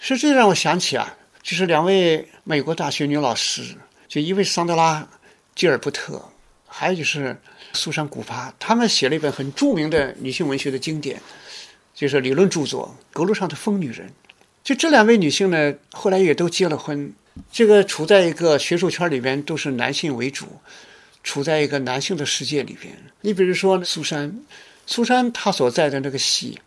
[0.00, 3.76] 是这让我想起啊，就是两位美国大学女老师，
[4.08, 5.02] 就一位桑德拉·
[5.54, 6.20] 吉尔伯特，
[6.66, 7.40] 还有就是
[7.72, 11.20] 苏珊·古巴，他们写了一本很著名的女性文学的经典，
[11.94, 14.08] 就是理论著作《阁楼上的疯女人》。
[14.64, 17.12] 就这两位女性呢，后来也都结了婚。
[17.50, 20.46] 这个处在一个学术圈里边，都是男性为主，
[21.22, 22.96] 处在一个男性的世界里边。
[23.20, 24.40] 你比如说苏珊，
[24.86, 26.58] 苏珊她所在的那个系，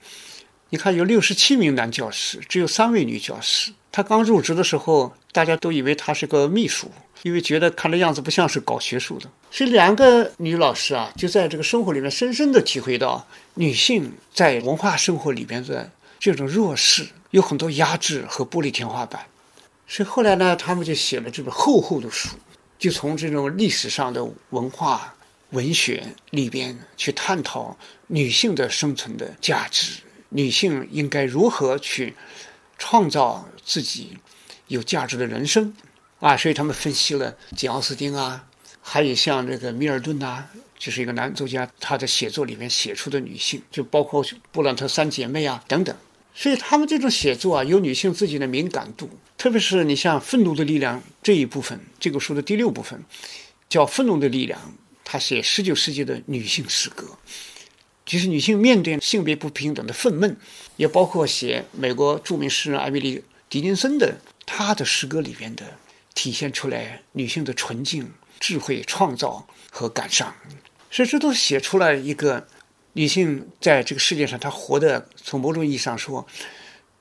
[0.69, 3.71] 你看有六十七名男教师，只有三位女教师。
[3.91, 6.89] 她刚入职的时候，大家都以为她是个秘书，
[7.23, 9.29] 因为觉得看的样子不像是搞学术的。
[9.49, 17.07] 是两个女老师啊，就在这个生活里面深深的体会到女性在文化生活里边的这种弱势。
[17.31, 19.25] 有很多压制和玻璃天花板，
[19.91, 22.29] 所以后来呢，他们就写了这本厚厚的书，
[22.79, 25.13] 就从这种历史上的文化
[25.49, 27.77] 文学里边去探讨
[28.07, 29.95] 女性的生存的价值，
[30.29, 32.15] 女性应该如何去
[32.77, 34.17] 创造自己
[34.67, 35.75] 有价值的人生
[36.21, 36.37] 啊！
[36.37, 38.47] 所以他们分析了简·奥斯汀啊，
[38.81, 40.45] 还有像这个米尔顿呐，
[40.79, 45.93] 就是一个男作家，他的写作里面写出的女性，就包括布朗特三姐妹啊等等。
[46.33, 49.09] 所以他们这种写作啊，有女性自己的敏感度，
[49.41, 53.03] 特别是你像《愤怒的力量》这一部分，这个书的第六部分
[53.67, 54.59] 叫《愤怒的力量》，
[55.03, 57.17] 他写十九世纪的女性诗歌，
[58.05, 60.35] 就是女性面对性别不平等的愤懑，
[60.75, 63.17] 也包括写美国著名诗人艾米丽·
[63.49, 65.65] 狄金森的她的诗歌里边的
[66.13, 70.31] 体现出来女性的纯净、智慧、创造和感伤，
[70.91, 72.47] 所以这都写出了一个。
[72.93, 76.27] 女性在这个世界上，她活的从某种意义上说，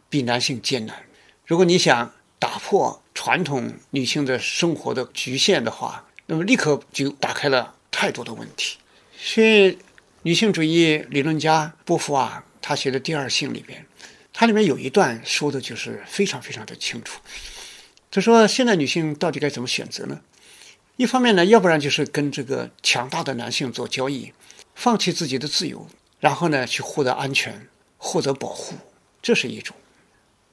[0.08, 0.96] 比男性艰难。
[1.44, 8.78] 如果你想打破传统女性的生活的局限的话，那么立刻就打开了太多的问题。
[9.16, 9.78] 所以，
[10.22, 13.86] 女性主义理论家波伏娃她写的《第二性》里边，
[14.32, 17.20] 它里面有一段说的就是非常非常的清楚。
[18.10, 20.20] 他说：“现在女性到底该怎么选择呢？
[20.96, 24.32] 一方面呢，要不然就是跟这个强大的男性做交易。”
[24.72, 25.86] 放弃自己的自由，
[26.20, 28.76] 然后呢，去获得安全、获得保护，
[29.20, 29.76] 这是一种，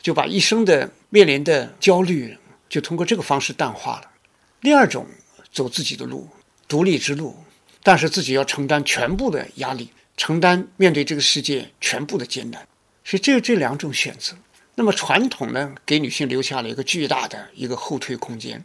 [0.02, 2.38] 就把一生的面临的焦虑，
[2.70, 4.12] 就通过这个方式淡化了。
[4.62, 5.06] 第二种，
[5.52, 6.30] 走自己的路，
[6.68, 7.36] 独立之路，
[7.84, 12.68] 但是自己要承担全部的压力，承担面对这个世界全部的艰难。
[13.04, 14.36] 所以这这两种选择。
[14.76, 18.64] 那么传统呢，给女性留下了一个巨大的一个后退空间，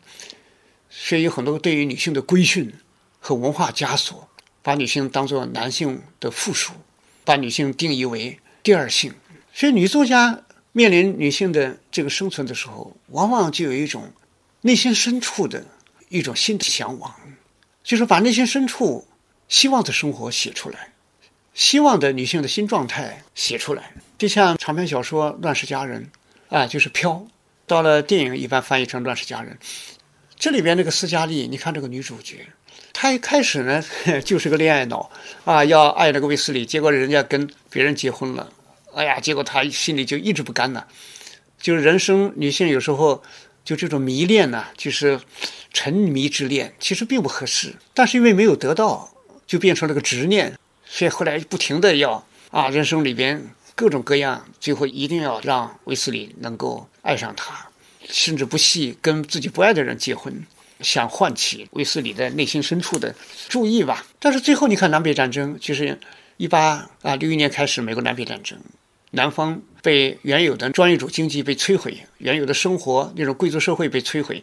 [0.91, 2.73] 所以有很多对于女性的规训
[3.19, 4.29] 和文化枷锁。
[4.65, 6.73] 把女性当作男性的附属，
[7.25, 9.13] 把女性定义为第二性，
[9.53, 14.11] 所以女作家面临女性的这个生存的时候，往往就有一种
[14.63, 15.65] 内心深处的
[16.09, 17.15] 一种新的向往，
[17.85, 19.07] 就是把内心深处
[19.49, 20.93] 希望的生活写出来，
[21.53, 23.93] 希望的女性的新状态写出来。
[24.17, 26.09] 就像长篇小说《乱世佳人》，
[26.57, 27.27] 啊，就是飘，
[27.67, 29.59] 到了电影一般翻译成《乱世佳人》，
[30.39, 32.47] 这里边这个斯嘉丽，你看这个女主角。
[32.93, 33.83] 她一开始呢
[34.25, 35.11] 就是个恋爱脑
[35.45, 38.53] 啊，要爱那个卫斯理，结果人家跟别人结婚了，
[38.95, 40.85] 哎呀，结果他心里就一直不甘呐。
[41.61, 43.23] 就是人生女性有时候
[43.65, 45.21] 就这种迷恋呢，就是
[45.73, 47.75] 沉迷之恋，其实并不合适。
[47.95, 49.13] 但是因为没有得到，
[49.47, 53.43] 就变成了个执念，所以后来不停的要啊，人生里边
[53.75, 57.69] 各种各样，最后一定要让卫斯理能够爱上他，
[58.09, 60.45] 甚至不惜跟自己不爱的人结婚。
[60.81, 63.15] 想唤起卫斯理的内心深处的
[63.49, 65.97] 注意吧，但是最后你看南北战争，就是
[66.39, 68.59] 一八啊六一年开始美国南北战争，
[69.13, 74.43] 南方被原有的专业主经济被摧毁，原有的生活那种贵族社会被摧毁。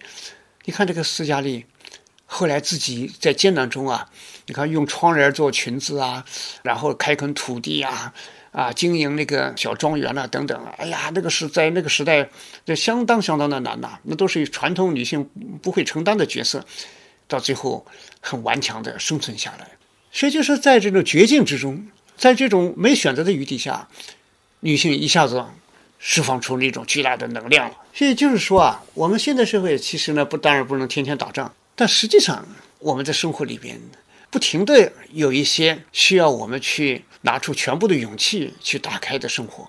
[0.65, 1.65] 你看这个斯嘉丽，
[2.25, 4.10] 后来自己在艰难中啊，
[4.47, 6.25] 你看用窗帘做裙子啊，
[6.63, 8.13] 然后开垦土地啊。
[8.51, 12.27] 啊，经营那个小庄园啊，等等，哎呀，那个是在那个时代，
[12.65, 13.99] 这相当相当的难呐。
[14.01, 15.23] 那都是传统女性
[15.62, 16.65] 不会承担的角色，
[17.27, 17.86] 到最后
[18.19, 19.69] 很顽强的生存下来。
[20.12, 23.88] 所以就是在这种绝境之中，在这种没选择的余地下，
[24.62, 25.43] 女性一下子
[26.00, 27.76] 释放出那种巨大的能量了。
[27.93, 32.48] 所以就是说啊，我们现代社会其实呢，不当然不能天天打仗，但实际上
[32.80, 33.80] 我们在生活里边。
[34.32, 39.67] 不停的有一些需要我们去拿出全部的勇气去打开的生活，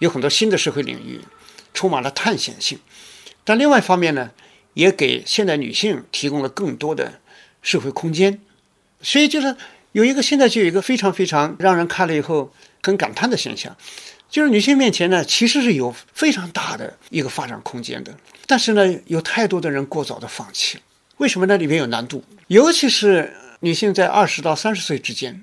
[0.00, 1.18] 有很多新的社会领域，
[1.72, 2.78] 充满了探险性。
[3.42, 4.32] 但另外一方面呢，
[4.74, 7.20] 也给现代女性提供了更多的
[7.62, 8.38] 社会空间。
[9.00, 9.56] 所以就是
[9.92, 13.74] 有一个现在就有一个非常非常让人看了以后很感叹的现象，
[14.36, 18.14] 就是女性面前呢其实是有非常大的一个发展空间的，
[18.46, 20.82] 但是呢有太多的人过早的放弃了。
[21.16, 21.56] 为什么呢？
[21.56, 23.32] 里面有难度，尤其是。
[23.60, 25.42] 女性在二十到三十岁之间，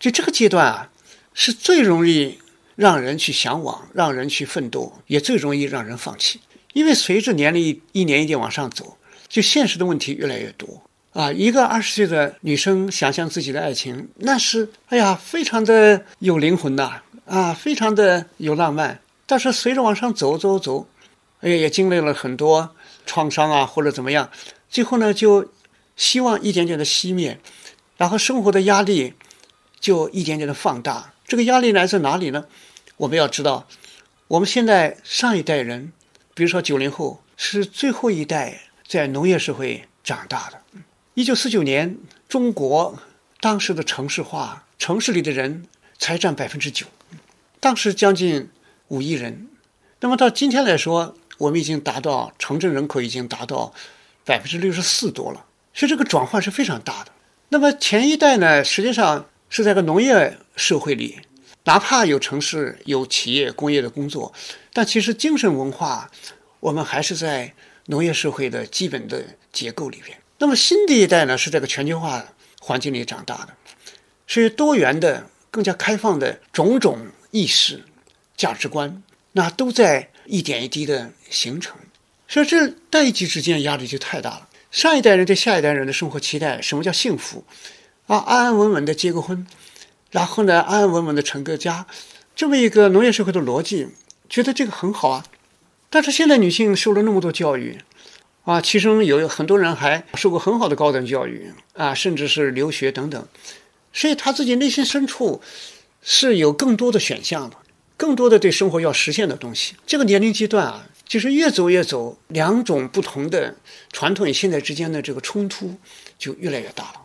[0.00, 0.90] 就这个阶段啊，
[1.32, 2.36] 是最容易
[2.74, 6.40] 让人去向往、让人去奋斗，也最容易让人放弃。
[6.72, 11.32] 因为随着年龄一年一年往上走，就现实的问题越来越多啊。
[11.32, 19.00] 一个二十岁的女生想象自己的爱情，那是哎呀，非常的有灵魂呐，啊非常的有浪漫。
[19.26, 20.86] 但是随着往上走走走，
[21.40, 22.74] 哎呀，也经历了很多
[23.06, 24.30] 创伤啊，或者怎么样，
[24.68, 25.50] 最后呢，就
[25.96, 27.40] 希望一点点的熄灭，
[27.96, 29.14] 然后生活的压力
[29.80, 31.14] 就一点点的放大。
[31.26, 32.44] 这个压力来自哪里呢？
[32.98, 33.66] 我们要知道，
[34.28, 35.92] 我们现在上一代人。
[36.34, 40.60] 比如说，九零后是最后一代在农业社会长大的。
[41.14, 41.96] 一九四九年，
[42.28, 42.98] 中国
[43.40, 45.66] 当时的城市化，城市里的人
[46.04, 46.84] 才占百分之九，
[47.60, 48.50] 当时将近
[48.88, 49.48] 五亿人。
[50.00, 53.72] 那么到今天来说，我们已经达到城镇人口已经达到
[54.22, 57.12] 百分之六十四多了，所以这个转换是非常大的。
[57.48, 61.20] 那么前一代呢，实际上是在个农业社会里。
[61.64, 64.34] 哪怕有城市、有企业、工业的工作，
[64.74, 66.10] 但其实精神文化，
[66.60, 67.54] 我们还是在
[67.86, 70.18] 农业社会的基本的结构里边。
[70.36, 72.22] 那么新的一代呢，是在个全球化
[72.60, 73.54] 环境里长大的，
[74.26, 76.98] 是多元的、更加开放的种种
[77.30, 77.84] 意识、
[78.36, 81.76] 价值观，那都在一点一滴的形成。
[82.26, 84.48] 所以这代际之间压力就太大了。
[84.72, 87.44] 上一代人对下一代人的生活期待，什么叫幸福？
[88.08, 89.46] 啊，安安稳稳的结个婚。
[90.10, 91.86] 然后呢，安安稳稳的成个家，
[92.34, 93.86] 这么一个农业社会的逻辑，
[94.28, 95.24] 觉得这个很好啊。
[95.88, 97.78] 但是现在女性受了那么多教育，
[98.42, 103.24] 啊，其中有很多人还受过很好的高等教育啊，甚至是留学等等，
[103.94, 105.40] 所以他自己内心深处
[106.02, 107.56] 是有更多的选项的，
[107.96, 109.74] 更多的对生活要实现的东西。
[109.86, 113.54] 这个年龄阶段啊，就是越走越走，两种不同的
[113.92, 115.74] 传统与现代之间的这个冲突
[116.18, 117.00] 就越来越大了。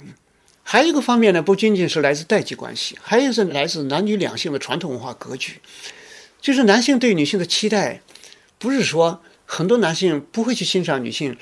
[0.63, 5.61] 还有一个方面呢，不仅仅是来自代际关系，还有是来自男女两性的传统文化格局。
[6.41, 8.01] 就是男性对女性的期待，
[8.57, 11.35] 不是说很多男性不会去欣赏女性，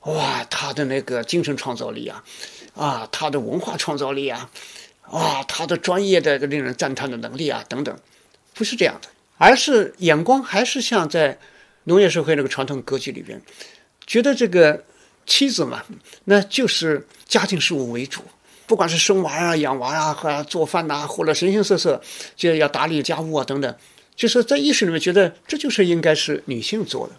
[0.00, 2.24] 哇，她的那个精神创造力啊，
[2.74, 4.50] 啊，她的文化创造力啊，
[5.10, 7.96] 啊，他的专业的令人赞叹的能力啊，等等，
[8.54, 11.36] 不是这样的，而是眼光还是像在
[11.84, 13.40] 农业社会那个传统格局里边，
[14.06, 14.84] 觉得这个
[15.26, 15.82] 妻子嘛，
[16.24, 18.22] 那就是家庭事务为主。
[18.66, 22.00] 不管是生娃啊、养娃啊，和做饭呐，或者形形色色，
[22.36, 23.76] 就要打理家务啊等等，
[24.14, 27.14] 就是在意识里面觉得这就是应该是女性做的，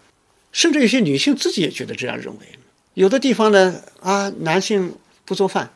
[0.50, 2.46] 甚至有些女性自己也觉得这样认为。
[2.94, 4.94] 有的地方呢，啊，男性
[5.26, 5.70] 不做饭，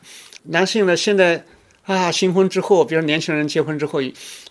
[0.45, 1.45] 男性呢现在
[1.87, 3.99] 啊新婚之后，比如年轻人结婚之后，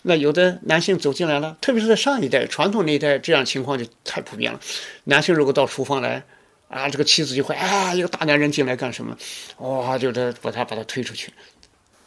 [0.01, 4.59] 那有的男性走进来了，特别是在上一代传统那一代，这样情况就太普遍了。
[5.05, 6.25] 男性如果到厨房来。
[6.69, 9.17] 啊，这个妻子就会啊，一个大男人进来干什么？
[9.59, 11.31] 哇，就得把他把他推出去。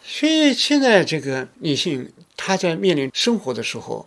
[0.02, 4.06] 所以现在这个女性，她在面临生活的时候，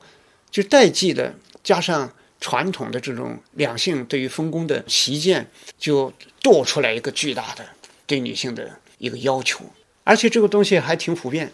[0.51, 1.33] 就代际的
[1.63, 7.65] 加上传统的这种两性对于分工的习见，就多出来一个巨大的
[8.05, 9.65] 对女性的一个要求。
[10.03, 11.51] 而且这个东西还挺普遍。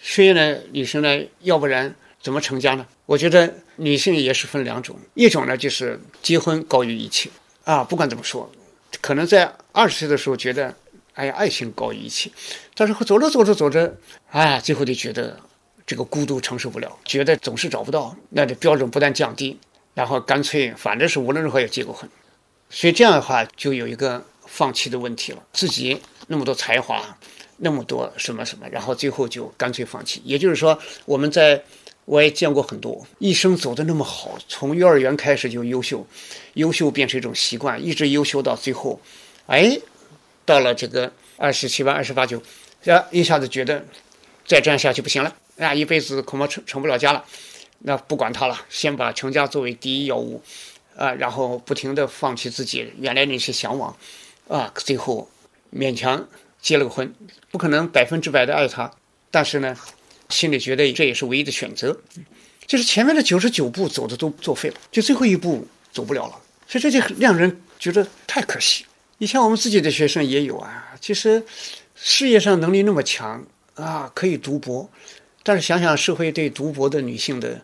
[0.00, 2.86] 所以呢，女生呢，要不然怎么成家呢？
[3.06, 7.30] 我觉得女性也是分两种，一种呢就是结婚高于一切。
[7.64, 8.50] 啊，不管怎么说，
[9.00, 10.74] 可能在二十岁的时候觉得，
[11.14, 12.28] 哎呀，爱情高于一切，
[12.74, 13.96] 但是走着走着走着，
[14.30, 15.38] 哎，最后就觉得
[15.86, 19.56] 这个孤独承受不了，觉得总是找不到，那就标准不断降低，
[19.94, 22.10] 然后干脆反正是无论如何也结过婚，
[22.68, 27.16] 所以这样的话就有一个放弃的问题了，自己那么多才华，
[27.62, 30.20] 那么多什么什么，然后最后就干脆放弃。
[30.24, 31.62] 也就是说，我们在。
[32.04, 36.04] 我也见过很多，一生走的那么好，从幼儿园开始就优秀，
[36.54, 39.00] 优秀变成一种习惯，一直优秀到最后，
[39.46, 39.78] 哎，
[40.44, 42.42] 到了这个二十七八、二十八九，
[42.86, 43.84] 呀，一下子觉得
[44.44, 47.24] 再这样下去不行了，啊，一辈子恐怕成成不了家了，
[47.78, 50.42] 那不管他了，先把成家作为第一要务，
[50.96, 53.96] 啊，然后不停的放弃自己原来那些向往，
[54.48, 55.30] 啊，最后
[55.72, 56.26] 勉强
[56.62, 57.14] 结了个婚，
[57.50, 58.90] 不可能百分之百的爱他，
[59.30, 59.76] 但是呢。
[60.28, 61.94] 心里觉得这也是唯一的选择，
[62.66, 68.86] 就是前面的九十九步走的都作废了，就最后一步走不了了，所以这就让人觉得太可惜。
[69.18, 71.44] 以前我们自己的学生也有啊，其实
[71.94, 73.44] 事业上能力那么强
[73.74, 74.88] 啊，可以读博，
[75.42, 77.60] 但是想想社会对读博的女性的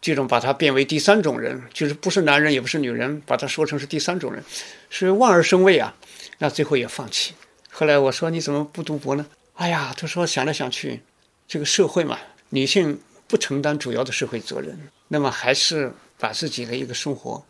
[0.00, 4.42] 这种把她变为第三种人，就是不是男人也不是女人，把她说成是第三种人，
[4.88, 5.94] 是望而生畏啊，
[6.38, 7.34] 那最后也放弃。
[7.78, 9.26] 后来我说你怎么不读博呢？
[9.56, 11.02] 哎呀，他说想来想去。
[11.46, 12.18] 这个社会嘛，
[12.48, 12.98] 女性
[13.28, 17.44] 不承担主要的社会责任，那么还是把自己的一个生活，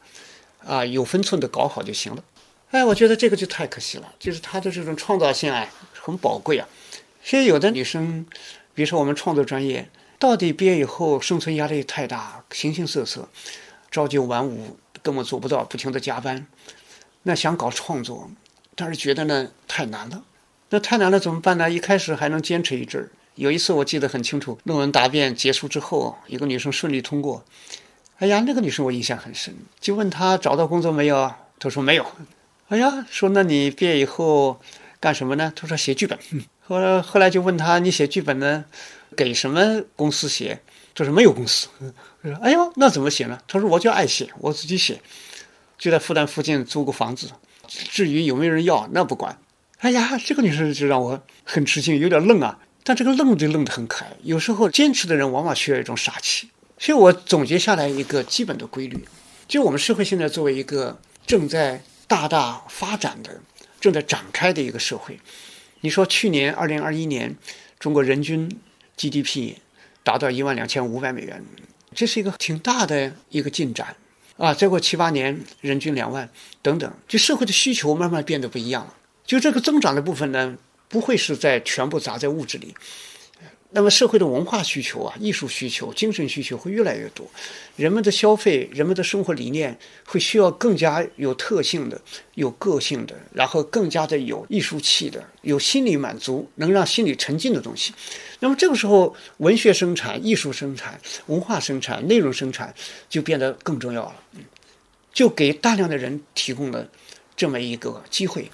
[0.65, 2.25] 啊，有分寸的搞好就行了。
[2.73, 6.67] 哎，我觉得这个就太可惜了，就是她的这种创造性啊，很宝贵啊。
[7.23, 8.27] 所以有的女生
[8.75, 13.29] 比如说我们创作专业，到底毕业以后生存压力太大，形形色色，
[13.93, 16.49] 朝九晚五根本做不到，不停的加班。
[17.23, 18.29] 那想搞创作，
[18.77, 20.23] 但是觉得呢太难了。
[20.71, 21.69] 那太难了怎么办呢？
[21.69, 23.11] 一开始还能坚持一阵儿。
[23.35, 27.45] 有一次我记得很清楚，论文答辩结束之后，一个女生顺利通过。
[28.19, 31.35] 哎呀，那个女生我印象很深，就问她找到工作没有？
[31.59, 32.07] 她说没有。
[32.69, 34.59] 哎呀，说那你毕业以后
[34.99, 35.53] 干什么呢？
[35.55, 36.19] 她说写剧本。
[36.67, 38.65] 后来后来就问她，你写剧本呢，
[39.15, 40.61] 给什么公司写？
[40.95, 41.69] 她说没有公司。
[42.23, 43.39] 我说哎呦，那怎么写呢？
[43.47, 45.01] 她说我就爱写，我自己写，
[45.79, 47.29] 就在复旦附近租个房子。
[47.69, 49.39] 至于有没有人要，那不管。
[49.79, 52.59] 哎呀，这个女生就让我很吃惊，有点愣啊。
[52.83, 54.13] 但这个愣就愣得很可爱。
[54.23, 56.49] 有时候坚持的人往往需要一种傻气。
[56.79, 59.03] 所以我总结下来一个基本的规律，
[59.49, 63.41] 就我们社会现在作为一个正在大大发展的、
[63.81, 65.19] 正在展开的一个社会，
[65.81, 67.35] 你说去年二零二一年
[67.79, 68.49] 中国人均
[68.97, 69.55] GDP
[70.05, 71.43] 达到一万两千五百美元，
[71.95, 73.97] 这是一个挺大的一个进展
[74.37, 74.53] 啊！
[74.53, 76.29] 再过七八年人均两万
[76.63, 78.95] 等等，就社会的需求慢慢变得不一样了。
[79.25, 80.57] 就这个增长的部分呢，
[80.89, 82.75] 不会是在全部砸在物质里。
[83.71, 87.29] 那么社会的文化需求啊、艺术需求、精神需求会越来越多，
[87.77, 92.01] 人们的消费、人们的生活理念会需要更加有特性的、
[92.35, 97.93] 有个性的，然后更加的有艺术气的、有心理满足、能让心理沉浸的东西。
[98.41, 102.75] 那么这个时候，文学生产、艺术生产、文化生产、内容生产
[103.11, 104.17] 就变得更重要了，
[105.13, 106.89] 就给大量的人提供了
[107.37, 108.51] 这么一个机会。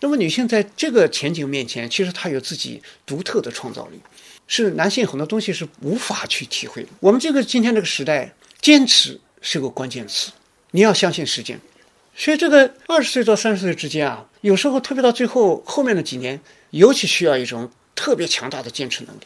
[0.00, 4.00] 那么女性在这个前景面前，其实她有自己独特的创造力。
[4.46, 6.88] 是男性很多东西是无法去体会的。
[7.00, 10.30] 我们这个今天这个时代，坚持是个关键词。
[10.70, 11.58] 你要相信时间，
[12.14, 16.40] 所以这个二十岁到三十岁之间啊，有时候特别到最后后面的几年，
[16.70, 19.20] 尤其需要一种特别强大的坚持能力。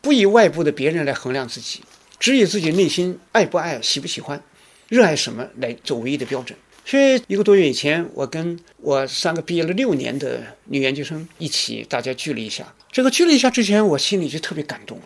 [0.00, 1.80] 不以外部的别人来衡量自己，
[2.18, 4.42] 只以自己内心爱不爱、喜不喜欢、
[4.88, 6.58] 热爱什么来做唯一的标准。
[6.84, 12.74] 所以一个多月以前，我跟我三个毕业了六年的女研究生一起，大家聚了一下。
[12.90, 15.00] 这个聚了一下之前，我心里就特别感动，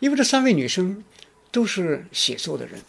[0.00, 1.04] 因为这三位女生
[1.50, 2.80] 都是写作的人，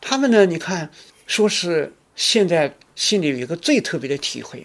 [0.00, 0.90] 她们呢，你看，
[1.26, 4.64] 说是现在心里有一个最特别的体会，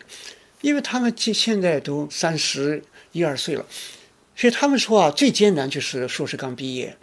[0.62, 2.84] 因为她们现现在都三十
[3.14, 3.66] 一二岁了，
[4.36, 6.96] 所以她们说啊，最艰难就是硕士刚毕业，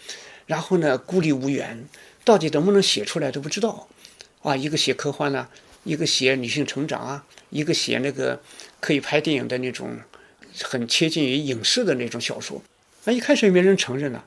[0.47, 1.89] 然后呢孤立无援，
[2.23, 3.89] 到底能不能写出来都不知道，
[4.43, 5.49] 啊，一个写科幻呢，
[5.85, 8.41] 一个写女性成长啊，一个写那个
[8.81, 9.97] 可以拍电影的那种。
[10.63, 12.63] 很贴近于影视的那种小说，
[13.03, 14.23] 那一开始也没人承认呢。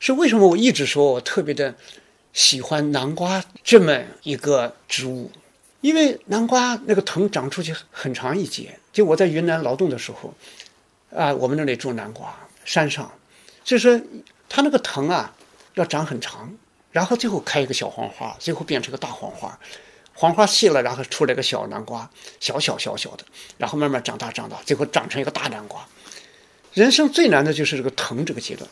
[0.00, 0.48] 是为什么？
[0.48, 1.74] 我一直说我特别的
[2.32, 5.30] 喜欢南瓜这么一个植物，
[5.82, 8.78] 因为南瓜那个藤长出去很长一截。
[8.90, 10.32] 就我在云南劳动的时候，
[11.14, 12.34] 啊，我们那里种南瓜，
[12.64, 13.12] 山上，
[13.62, 14.02] 就是
[14.48, 15.36] 它那个藤啊
[15.74, 16.56] 要长很长，
[16.90, 19.58] 然后最后开一个小黄花，最后变成个大黄花。
[20.18, 22.10] 黄花谢了，然后出来个小南瓜，
[22.40, 23.24] 小小小小的，
[23.58, 25.86] 然后慢慢长大长大，最后长成一个大南瓜。
[26.72, 28.68] 人生最难的就是这个藤这个阶段，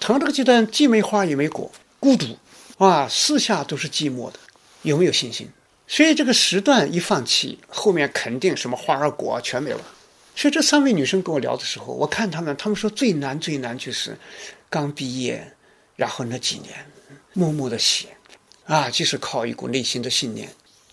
[0.00, 1.70] 藤这个阶段既没花也没果，
[2.00, 2.36] 孤独
[2.78, 4.38] 啊，四下都是寂寞的，
[4.82, 5.48] 有没有信心？
[5.86, 9.80] 所以这个时段一放弃，后面肯定什么花儿果全没了。
[10.34, 14.16] 所以这三位女生跟我聊的时候，我看她们，她们说最难最难就是
[14.68, 15.54] 刚毕业，
[15.96, 16.74] 然后那几年
[17.32, 18.08] 默默的写，
[18.66, 20.48] 啊，就是靠一股内心的信念。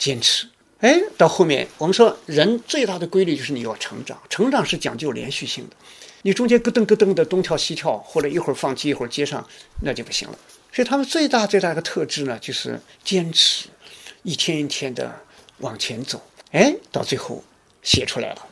[0.05, 0.47] 坚持，
[0.81, 5.75] 哎，到后面我们说人最大的规律就是你要成长，成长是讲究连续性的，
[6.21, 9.43] 你中间咯噔咯噔的东跳西跳，或者一会儿放弃一会儿接上，
[9.81, 10.37] 那就不行了。
[10.71, 13.67] 所以他们最大最大的特质呢，就是坚持，
[14.21, 15.11] 一天一天的
[15.57, 17.43] 往前走，哎，到最后
[17.81, 18.47] 写出来了，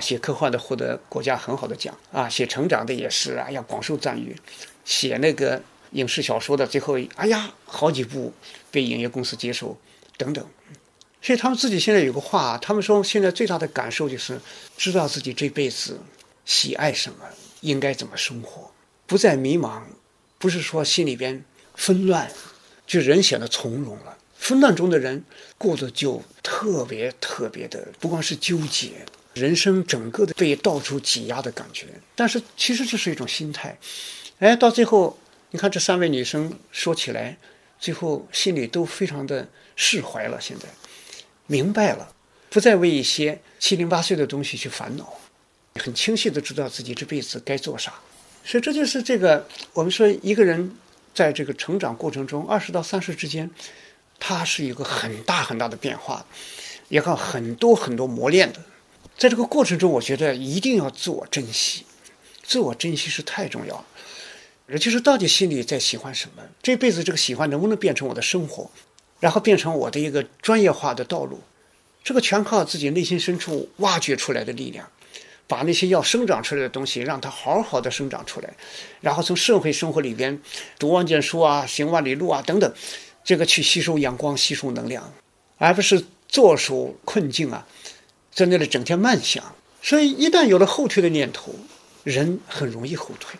[0.00, 4.36] 写科幻的获得国家很好的奖啊，写成长的也是，哎呀广受赞誉，
[4.84, 8.34] 写那个影视小说的最后，哎呀好几部
[8.70, 9.78] 被影业公司接受，
[10.18, 10.46] 等等。
[11.22, 14.40] 所以他们自己现在有个话，他们说现在最大的感受就是
[14.76, 15.98] 知道自己这辈子
[16.46, 17.18] 喜爱什么，
[17.60, 18.70] 应该怎么生活，
[19.06, 19.82] 不再迷茫，
[20.38, 21.44] 不是说心里边
[21.74, 22.30] 纷乱，
[22.86, 24.16] 就人显得从容了。
[24.38, 25.22] 纷乱中的人
[25.58, 29.04] 过得就特别特别的，不光是纠结，
[29.34, 31.86] 人生整个的被到处挤压的感觉。
[32.16, 33.78] 但是其实这是一种心态。
[34.38, 35.18] 哎，到最后
[35.50, 37.36] 你看这三位女生说起来，
[37.78, 39.46] 最后心里都非常的
[39.76, 40.40] 释怀了。
[40.40, 40.64] 现在。
[41.50, 42.14] 明白了，
[42.48, 45.12] 不再为一些七零八碎的东西去烦恼，
[45.74, 47.92] 很清晰的知道自己这辈子该做啥。
[48.44, 50.76] 所以这就是这个我们说一个人
[51.12, 53.50] 在这个成长过程中，二十到三十之间，
[54.20, 56.24] 他是一个很大很大的变化，
[56.88, 58.62] 也靠很多很多磨练的。
[59.18, 61.84] 在这个过程中，我觉得一定要自我珍惜，
[62.44, 63.84] 自我珍惜是太重要了。
[64.68, 66.44] 也就是到底心里在喜欢什么？
[66.62, 68.70] 这辈子这个喜欢能不能变成我的生活，
[69.20, 71.40] 然后变成我的一个专业化的道路？
[72.02, 74.88] 这个全靠自己内心深处挖掘出来的力量，
[75.46, 78.54] 把那些要生长出来的东西，让它好好的生长出来，
[79.02, 80.40] 然后从社会生活里边
[80.78, 82.72] 读万卷书啊，行万里路啊等等，
[83.22, 85.12] 这个去吸收阳光，吸收能量，
[85.58, 87.66] 而不是坐守困境啊，
[88.32, 89.54] 在那里整天慢想。
[89.82, 91.54] 所以一旦有了后退的念头，
[92.04, 93.38] 人很容易后退。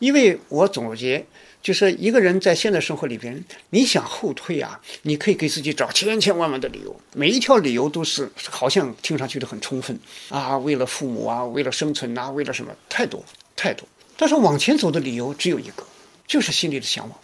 [0.00, 1.26] 因为我总结，
[1.62, 9.98] 就是一个人在现代生活里边，你想后退啊，你可以给自己找千千万万的理由，每一条理由都是好像听上去都很充分
[10.30, 13.22] 啊，为了父母啊，为了生存呐，为了什么，太多
[13.54, 13.86] 太多。
[14.16, 15.84] 但是往前走的理由只有一个，
[16.26, 17.18] 就是心里的向往。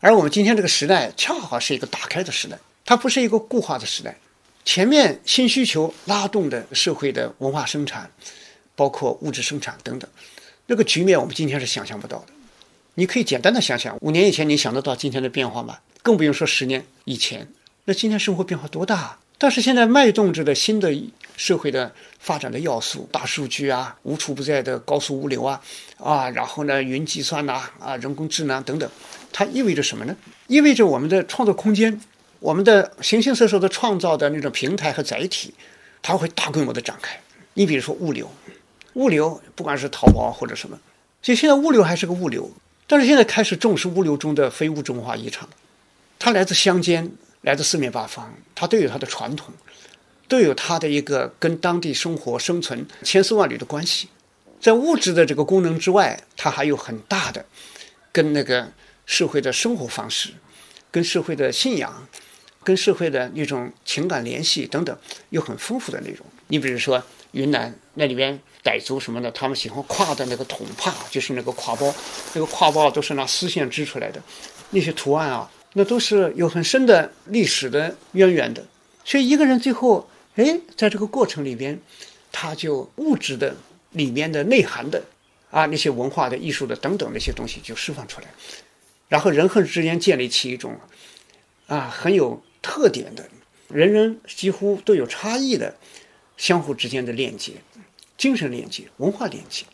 [0.00, 4.14] 而我们今天这个时代，恰好是一个打开的时代，它不是一个固化的时代。
[4.64, 8.10] 前面新需求拉动的社会的文化生产，
[8.74, 10.10] 包括物质生产等等。
[10.66, 12.26] 那个局面我们今天是想象不到的，
[12.96, 15.78] 你可以简单的想想，五年以前你想得到今天的变化吗？
[16.02, 17.48] 更不用说十年以前。
[17.86, 19.18] 那今天生活变化多大？
[19.36, 20.94] 但是现在脉动着的新的
[21.36, 25.60] 社会的发展的要素，大数据啊，无处不在的高速物流啊，
[25.98, 28.88] 啊，然后呢，云计算呐，啊，人工智能等等，
[29.32, 30.16] 它意味着什么呢？
[30.46, 32.00] 意味着我们的创作空间，
[32.38, 35.52] 我们的形形色色的创造的那种平台和载体，
[36.00, 37.18] 它会大规模的展开。
[37.54, 38.30] 你比如说物流。
[38.94, 40.78] 物流，不管是淘宝或者什么，
[41.20, 42.48] 所以现在物流还是个物流，
[42.86, 45.48] 但是现在开始重视物流中的非物质文化遗产，
[46.18, 47.10] 它来自乡间，
[47.40, 49.54] 来自四面八方，它都有它的传统，
[50.28, 54.08] 都有它的一个跟当地生活生存千丝万缕的关系。
[54.60, 57.46] 在物质的这个功能之外，它还有很大的
[58.12, 58.70] 跟那个
[59.06, 60.30] 社会的生活方式、
[60.90, 62.06] 跟社会的信仰、
[62.62, 64.94] 跟社会的那种情感联系等等，
[65.30, 66.26] 有很丰富的内容。
[66.48, 68.38] 你比如说云南那里边。
[68.64, 71.94] 傣族什么的，他们喜欢挎的那个筒帕，就是那个挎包，
[72.32, 74.22] 那个挎包都是拿丝线织出来的，
[74.70, 78.64] 那些图案啊，那都是有很深的历史的渊源的。
[79.04, 81.78] 所以一个人最后，哎，在这个过程里边，
[82.32, 83.54] 他就物质的
[83.90, 85.02] 里面的内涵的
[85.50, 88.28] 啊，那些文化的艺术的等等那些东西就释放出来，
[89.08, 90.74] 然后人和人之间建立起一种
[91.66, 93.28] 啊很有特点的，
[93.68, 95.76] 人人几乎都有差异的
[96.38, 97.52] 相互之间的链接。
[98.16, 99.64] 精神链接、文化链接，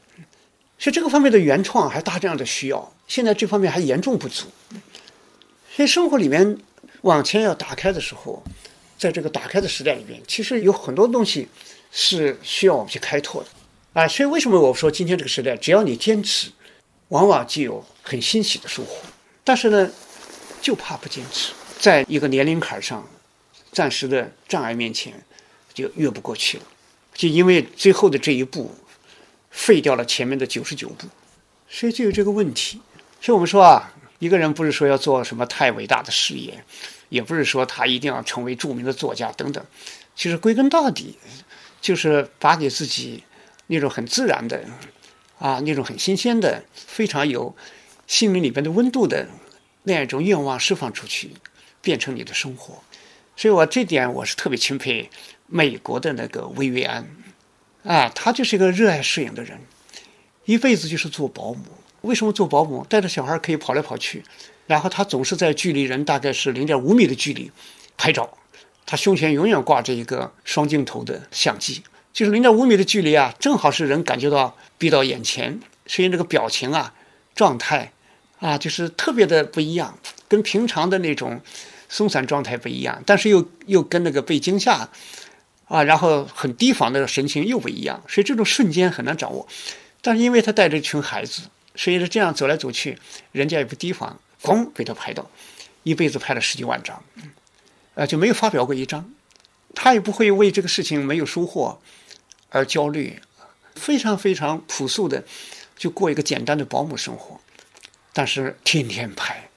[0.79, 2.93] 所以这个方面的原创还大量的需要。
[3.07, 4.47] 现在这方面还严重不足。
[5.75, 6.59] 所以生活里面
[7.03, 8.43] 往前要打开的时候，
[8.99, 11.49] 在这个打开的时代里面，其实有很多东西
[11.93, 13.49] 是需要我们去开拓的
[13.95, 14.07] 啊。
[14.07, 16.51] 所以为什么我说今天这个时代，只要你坚持，
[17.09, 18.97] 往往就有很欣喜的收获。
[19.43, 19.91] 但是呢，
[20.61, 23.07] 就怕不坚持，在一个年龄坎上，
[23.73, 25.15] 暂时的障碍面前，
[25.73, 26.65] 就越不过去了。
[27.13, 28.75] 就因为最后的这一步，
[29.51, 31.07] 废掉了前面的九十九步，
[31.69, 32.81] 所以就有这个问题。
[33.21, 36.65] 所以我们说啊，一个人不是说要做什么太伟大的事业，
[37.09, 39.63] 也不是说他一定要成为著名的作家等等。
[40.17, 41.19] 其实归根到底，
[41.81, 43.23] 就是把你自己
[43.67, 44.65] 那种很自然的
[45.39, 47.55] 啊，那种很新鲜的、非常有
[48.07, 49.27] 心灵里边的温度的
[49.83, 51.31] 那样一种愿望释放出去，
[51.83, 52.83] 变成你的生活。
[53.37, 55.11] 所以我这点我是特别钦佩。
[55.51, 57.05] 美国的那个薇薇安，
[57.83, 59.59] 啊，他就是一个热爱摄影的人，
[60.45, 61.65] 一辈子就是做保姆。
[62.03, 62.87] 为什么做保姆？
[62.89, 64.23] 带着小孩可以跑来跑去，
[64.67, 67.51] 然后他总是在距离人大概是零点五米的距离
[67.99, 68.39] 拍照。
[68.87, 71.83] 他胸前永远挂着一个双镜头的相机，
[72.13, 76.95] 就是零点五米的距离啊，正好是人感觉到逼到眼前，所以那个表情啊、
[77.35, 77.93] 状态
[78.39, 79.99] 啊，就是特别的不一样，
[80.29, 81.41] 跟平常的那种
[81.89, 84.89] 松散状态不一样，但是又又跟那个被惊吓。
[85.71, 89.47] 啊，然后很提防的神情又不一样，所以这种瞬间很难掌握。
[90.03, 91.43] 但是因为他带着一群孩子，
[91.77, 92.99] 所以是这样走来走去，
[93.31, 95.31] 人家也不提防，咣被他拍到，
[95.85, 97.01] 一辈子拍了十几万张，
[97.95, 99.15] 呃，就没有发表过一张。
[99.73, 101.81] 他也不会为这个事情没有收获
[102.49, 103.23] 而焦虑，
[103.77, 105.23] 非常非常朴素的
[105.77, 107.41] 就过一个简单的保姆生活，
[108.13, 109.49] 但是天天拍，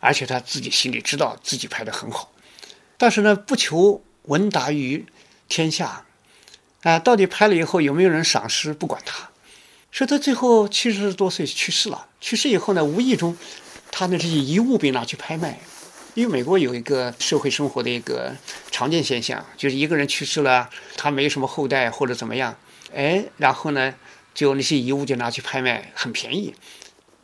[0.00, 2.32] 而且他自己心里知道自己拍的很好，
[2.96, 5.06] 但是呢，不求闻达于。
[5.48, 6.04] 天下，
[6.82, 8.74] 啊，到底拍了以后有没有人赏识？
[8.74, 9.30] 不管他，
[9.90, 12.06] 说他最后七十多岁去世了。
[12.20, 13.36] 去世以后呢，无意中，
[13.90, 15.58] 他的这些遗物被拿去拍卖。
[16.14, 18.34] 因为美国有一个社会生活的一个
[18.70, 22.56] 常见现象，就是一个人去世了，他没什么后代或者怎么样，
[22.94, 23.94] 哎，然后呢，
[24.34, 26.54] 就那些遗物就拿去拍卖，很便宜。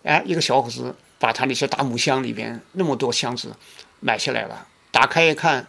[0.04, 3.56] 哎，一个小伙子把他那些大木箱里边那么多箱子
[4.00, 5.66] 买下来了，打开一看，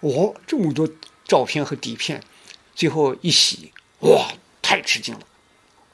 [0.00, 0.88] 哦，这么多。
[1.28, 2.20] 照片和底片，
[2.74, 5.20] 最后一洗，哇，太吃惊了！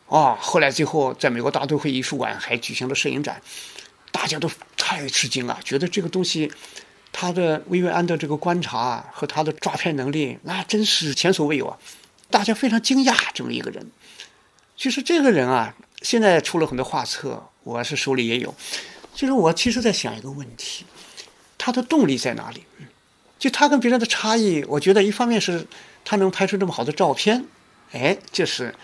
[0.09, 3.43] 啊，后来最后在美国大都会艺术馆还举行了摄影展，
[4.13, 6.53] 大家都太吃惊了，觉得这个东西，
[7.13, 11.79] 他的薇薇安的这个观察和他的抓拍能力，那真是前所未有啊！
[12.31, 13.91] 大家非常惊讶，这么一个人。
[14.77, 18.55] 其实这个人啊，现在出了很多画册，我是手里也有。
[19.15, 20.85] 就是我其实在想一个问题，
[21.59, 22.65] 他的动力在哪里？
[23.45, 25.67] 就他跟别人的差异，我觉得一方面是
[26.03, 27.45] 他能拍出这么好的照片，
[27.93, 28.75] 哎，这是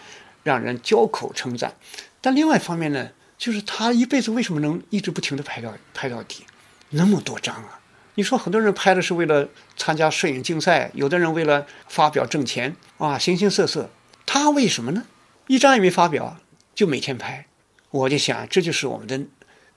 [0.43, 1.75] 让人交口称赞。
[2.21, 3.09] 但另外一方面呢，
[3.39, 6.45] 就是他一辈子为什么能一直不停的拍到拍到底，
[6.91, 7.81] 那么多张啊？
[8.17, 9.49] 你说很多人拍的是为了
[9.79, 13.89] 参加摄影竞赛，有的人为了发表挣钱啊，形形色色。
[14.27, 15.05] 他为什么呢？
[15.47, 16.37] 一张也没发表，
[16.75, 17.47] 就每天拍。
[17.91, 19.19] 我就想，这就是我们的。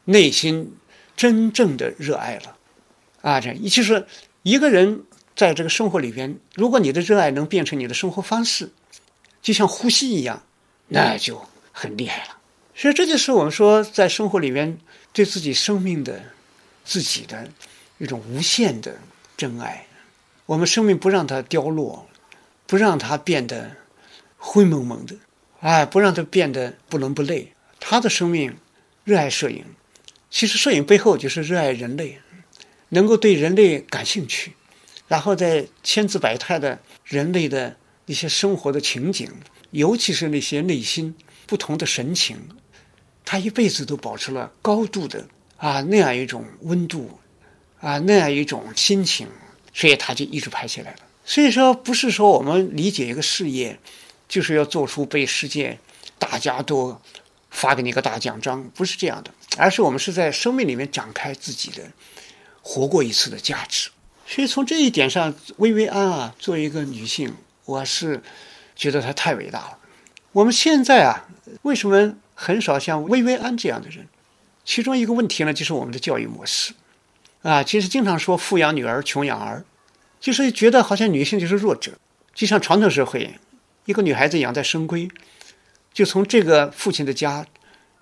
[0.04, 0.76] 内心
[1.16, 2.58] 真正的热爱了，
[3.22, 4.06] 啊，这其实
[4.44, 5.04] 一个人
[5.36, 8.70] 在这个生活里边，如果你的热爱能变成你的生活方式，
[9.42, 10.44] 就像呼吸一样，
[10.90, 12.38] 那就很厉害了。
[12.76, 14.78] 所以这就是我们说在生活里面
[15.12, 16.22] 对自己生命的、
[16.84, 17.50] 自己的
[17.98, 18.96] 一种无限的
[19.38, 19.86] 真爱。
[20.46, 22.08] 我们生命不让它凋落，
[22.68, 23.72] 不让它变得
[24.38, 25.16] 灰蒙蒙的，
[25.62, 27.54] 哎，不让它变得不伦不类。
[27.80, 28.56] 他的生命
[29.04, 29.64] 热爱摄影。
[30.30, 32.20] 其实摄影背后就是热爱人类，
[32.94, 34.54] 能够对人类感兴趣，
[35.08, 37.76] 然后在千姿百态的人类的
[38.06, 39.30] 一些生活的情景，
[39.72, 41.16] 尤其是那些内心
[41.48, 42.38] 不同的神情，
[43.26, 45.28] 他一辈子都保持了高度的
[45.58, 47.20] 啊那样一种温度，
[47.80, 49.28] 啊那样一种心情，
[49.74, 50.98] 所以他就一直拍起来了。
[51.26, 53.80] 所以说，不是说我们理解一个事业，
[54.28, 55.80] 就是要做出被世界
[56.20, 57.00] 大家都
[57.50, 59.32] 发给你一个大奖章，不是这样的。
[59.58, 61.84] 而是我们是在生命里面展开自己的
[62.64, 63.92] 活过一次的价值，
[64.26, 67.32] 所以从这一点上，薇薇安啊，作为一个女性，
[67.66, 68.24] 我是
[68.76, 69.78] 觉得她太伟大了。
[70.32, 71.28] 我们现在啊，
[71.62, 74.08] 为什么很少像薇薇安这样的人？
[74.66, 76.74] 其中一个问题呢，就是我们的教育模式
[77.44, 79.64] 啊，其实经常说“富养女儿，穷养儿”，
[80.20, 81.92] 就是觉得好像女性就是弱者，
[82.34, 83.38] 就像传统社会，
[83.86, 85.12] 一个女孩子养在深闺，
[85.94, 87.46] 就从这个父亲的家。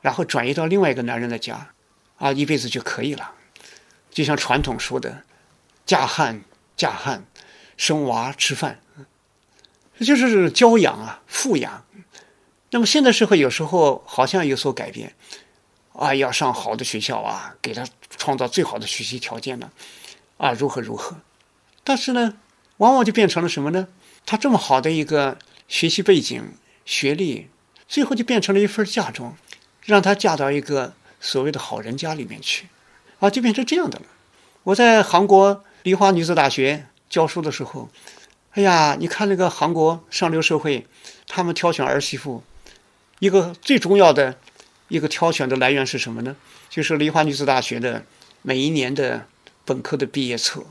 [0.02, 1.70] 然后转移到另外一个男人的家，
[2.18, 3.34] 啊，一辈子就可以了，
[4.12, 5.24] 就像传统说的，
[5.86, 6.44] 嫁汉
[6.78, 7.26] 嫁汉，
[7.76, 8.80] 生娃吃饭，
[9.98, 11.86] 这就是教养啊，富养。
[12.70, 15.16] 那么现在社会有时候好像有所改变，
[15.94, 17.86] 啊，要上好的学校啊，给他
[18.18, 19.72] 创造最好的学习条件呢，
[20.38, 21.18] 啊，如何如何。
[21.84, 22.38] 但是呢，
[22.78, 23.88] 往往就变成了什么呢？
[24.26, 26.54] 他这么好的一个学习背景、
[26.86, 27.50] 学历，
[27.88, 29.36] 最后就变成了一份嫁妆。
[29.84, 32.68] 让她嫁到一个所谓的好人家里面去，
[33.22, 34.06] 啊，就变成这样的了。
[34.64, 37.88] 我在韩国梨花女子大学教书的时候，
[38.54, 40.88] 哎呀，你看那个韩国上流社会，
[41.28, 42.44] 他们挑选儿媳妇，
[43.20, 44.40] 一个最重要的
[44.88, 46.36] 一个挑选的来源是什么呢？
[46.68, 48.04] 就是梨花女子大学的
[48.42, 49.28] 每一年的
[49.66, 50.66] 本科的毕业册，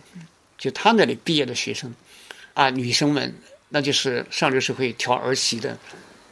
[0.59, 1.95] 就他那里毕业的学生，
[2.55, 3.33] 啊，女生们，
[3.69, 5.79] 那就是上流社会挑儿媳的，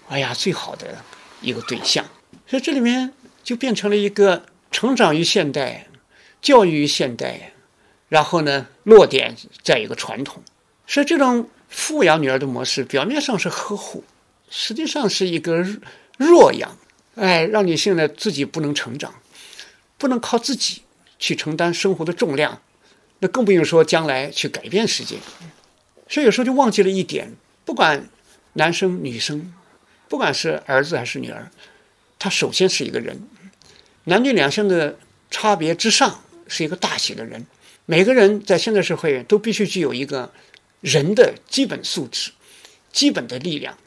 [0.09, 1.05] 哎呀，最好的
[1.41, 2.05] 一个对象。
[2.49, 3.13] 所以这里面
[3.45, 5.87] 就变成了一个成长于现代、
[6.41, 7.53] 教育于现代，
[8.09, 10.43] 然后呢落点在一个传统。
[10.87, 14.05] 所以这种富养女儿的模式，表面上是呵护，
[14.49, 15.67] 实际上是一个
[16.17, 16.79] 弱养。
[17.17, 19.15] 哎，让女性呢自己不能成长，
[19.99, 20.83] 不能靠自己
[21.19, 22.63] 去承担生活的重量，
[23.19, 25.17] 那更不用说将来去改变世界。
[26.09, 27.35] 所以有时候就忘记了一点：
[27.65, 28.09] 不管
[28.53, 29.53] 男生女生，
[30.09, 31.51] 不管是儿子还是女儿。
[32.21, 33.29] 他首先是一个人，
[34.05, 34.99] 男女两性的
[35.31, 37.47] 差别之上是一个大写的人。
[37.87, 40.33] 每个人在现代社会都必须具有一个
[40.81, 42.33] 人的基本素质、
[42.93, 43.79] 基本的力量，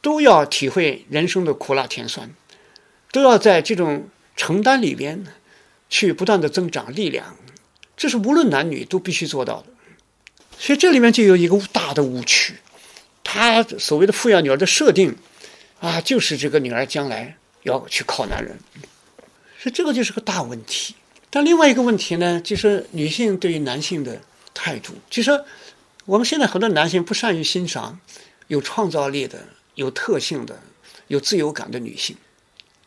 [0.00, 2.30] 都要体会人生的苦辣甜酸，
[3.12, 5.24] 都要在这种承担里边
[5.88, 7.36] 去不断的增长力量。
[7.96, 9.66] 这是无论男女都必须做到的。
[10.58, 12.54] 所以这里面就有一个大的误区，
[13.22, 15.16] 他所谓的富养女儿的设定
[15.78, 17.36] 啊，就是这个女儿将来。
[17.62, 18.58] 要去靠男人，
[19.58, 20.94] 所以这个就是个大问题。
[21.32, 24.20] 但另外一个问题呢，就是女性对于男性的
[24.52, 24.94] 态度。
[25.08, 25.30] 其实
[26.04, 28.00] 我们现在很多男性不善于欣赏
[28.48, 30.60] 有创造力的、有特性的、
[31.06, 32.16] 有自由感的女性，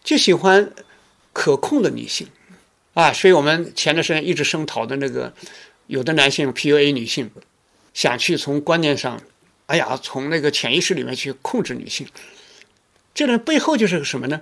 [0.03, 0.73] 就喜欢
[1.31, 2.27] 可控的女性
[2.93, 3.13] 啊。
[3.13, 5.33] 所以我们前段时间一直声讨的那个，
[5.87, 7.31] 有的男性 PUA 女性，
[7.93, 9.21] 想去从观念上，
[9.67, 12.05] 哎呀，从那个潜意识里面去控制女性。
[13.13, 14.41] 这呢背后就是个什么呢？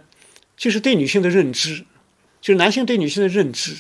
[0.57, 1.85] 就是对女性的认知，
[2.41, 3.75] 就是男性对女性的认知。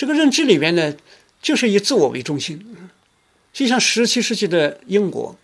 [0.00, 0.96] 这个认知里边呢，
[1.42, 2.74] 就是以自我为中心。
[3.52, 5.38] 就像十七世纪的英国，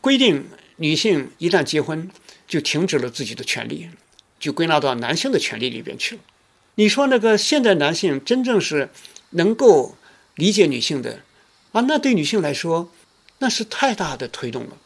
[0.00, 0.46] 规定
[0.76, 2.08] 女性一旦结婚
[2.46, 3.90] 就停止了自己的权利，
[4.38, 6.22] 就归纳到男性的权利里边去了。
[6.76, 8.88] 你说那个现代男性真正是
[9.30, 9.96] 能够
[10.36, 11.22] 理解女性的
[11.72, 12.92] 啊，那对女性来说
[13.38, 14.78] 那是太大的推动了。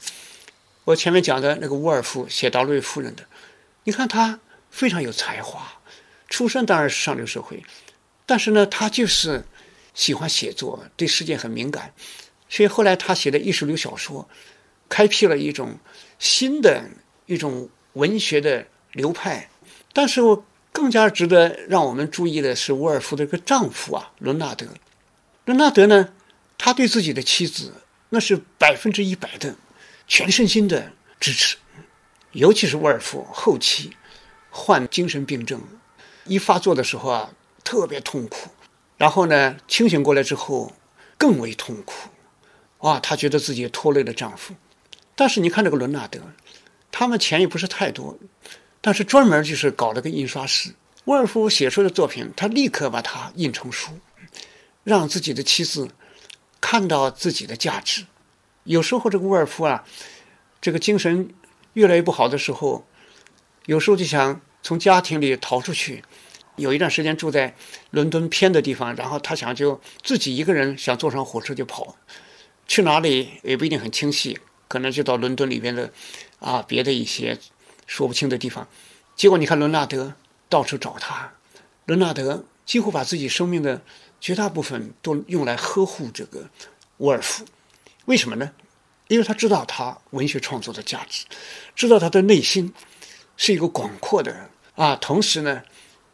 [0.84, 3.26] 我前面讲的那个沃尔夫写《达瑞夫人》的，
[3.84, 4.40] 你看他
[4.70, 5.82] 非常有才华，
[6.30, 7.62] 出身当然是上流社会，
[8.33, 9.45] 但是呢，他就是
[9.93, 11.93] 喜欢写作，对世界很敏感，
[12.49, 14.26] 所以后来他写的意识流小说，
[14.89, 15.78] 开辟了一种
[16.18, 16.83] 新的
[17.26, 19.51] 一种文学的流派。
[19.93, 20.22] 但是
[20.72, 24.66] 更加值得让我们注意的是，沃尔夫的这个丈夫啊，伦纳德。
[25.45, 26.14] 伦纳德呢，
[26.57, 27.74] 他对自己的妻子
[28.09, 29.55] 那是百分之一百的。
[30.09, 31.59] 全身心的支持，
[32.33, 33.95] 尤其是沃尔夫后期
[34.49, 35.61] 患精神病症，
[36.24, 37.30] 一发作的时候啊，
[37.64, 38.50] 特别痛苦。
[38.96, 40.72] 然后呢，清醒过来之后
[41.18, 42.08] 更为痛苦。
[42.78, 44.54] 啊，她觉得自己拖累了丈夫。
[45.14, 46.20] 但是你看这个伦纳德，
[46.90, 48.18] 他们钱也不是太多，
[48.80, 50.74] 但是专门就是搞了个印刷室。
[51.04, 53.98] 沃尔夫写出的作品，他立刻把它印成书，
[54.84, 55.88] 让自己的妻子
[56.60, 58.06] 看到自己的价值。
[58.64, 59.84] 有时候这个沃尔夫啊，
[60.60, 61.34] 这个精神
[61.72, 62.86] 越来越不好的时候，
[63.66, 66.04] 有时候就想从家庭里逃出去。
[66.57, 67.55] 有一段时间住在
[67.90, 71.96] 伦敦偏的地方，然后他想就自己一个人想坐上火车就跑，
[72.66, 74.38] 去哪里也不一定很清晰，
[74.68, 75.90] 可能就到伦敦里边的
[76.38, 77.38] 啊别的一些
[77.86, 78.68] 说不清的地方。
[79.16, 80.14] 结果你看伦纳德
[80.48, 81.32] 到处找他，
[81.86, 83.82] 伦纳德几乎把自己生命的
[84.20, 86.48] 绝大部分都用来呵护这个
[86.98, 87.44] 沃尔夫。
[88.07, 88.53] 为什么呢？
[89.09, 91.26] 因为他知道他文学创作的价值，
[91.74, 92.72] 知道他的内心
[93.36, 95.62] 是一个广阔的啊，同时呢，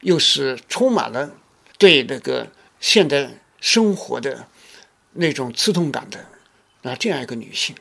[0.00, 1.30] 又是充满了
[1.78, 3.30] 对那个现代
[3.60, 4.46] 生活的
[5.12, 6.26] 那种刺痛感的
[6.82, 7.74] 啊这样一个女性，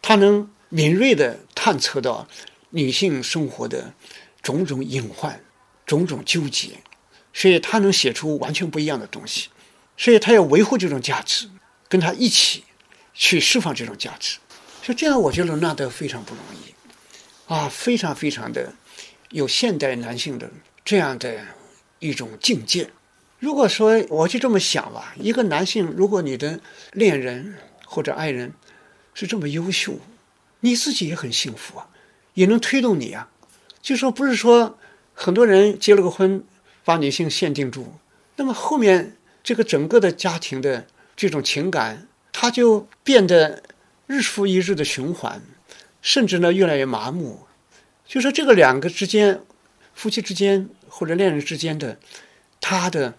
[0.00, 2.26] 她能敏锐地探测到
[2.70, 3.94] 女性生活的
[4.42, 5.42] 种种隐患、
[5.86, 6.70] 种种纠结，
[7.32, 9.48] 所以她能写出完全不一样的东西，
[9.96, 11.48] 所以她要维护这种价值，
[11.88, 12.64] 跟她一起。
[13.14, 14.38] 去释放这种价值，
[14.82, 16.74] 所以这样我觉得纳德非常不容易，
[17.46, 18.72] 啊，非常非常的
[19.28, 20.50] 有现代男性的
[20.82, 21.44] 这样的
[22.08, 22.90] 一种境界。
[23.38, 26.60] 如果说我就这么想吧，一个男性，如果你的
[26.92, 27.54] 恋人
[27.86, 28.52] 或者爱人
[29.14, 29.94] 是这么优秀，
[30.60, 31.88] 你自己也很幸福啊，
[32.34, 33.28] 也能推动你啊。
[33.80, 34.78] 就说不是说
[35.14, 36.44] 很多人结了个婚，
[36.84, 37.94] 把女性限定住，
[38.36, 40.86] 那么后面这个整个的家庭的
[41.16, 42.08] 这种情感。
[42.34, 43.62] 他就变得
[44.06, 45.42] 日复一日的循环，
[46.00, 47.40] 甚至呢越来越麻木。
[48.06, 49.42] 就说这个两个之间，
[49.94, 51.98] 夫妻之间或者恋人之间的，
[52.60, 53.16] 他的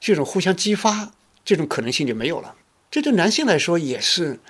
[0.00, 1.12] 这种互相激发，
[1.44, 2.56] 这种可能性就没有了。
[2.90, 4.40] 这对男性来说也是，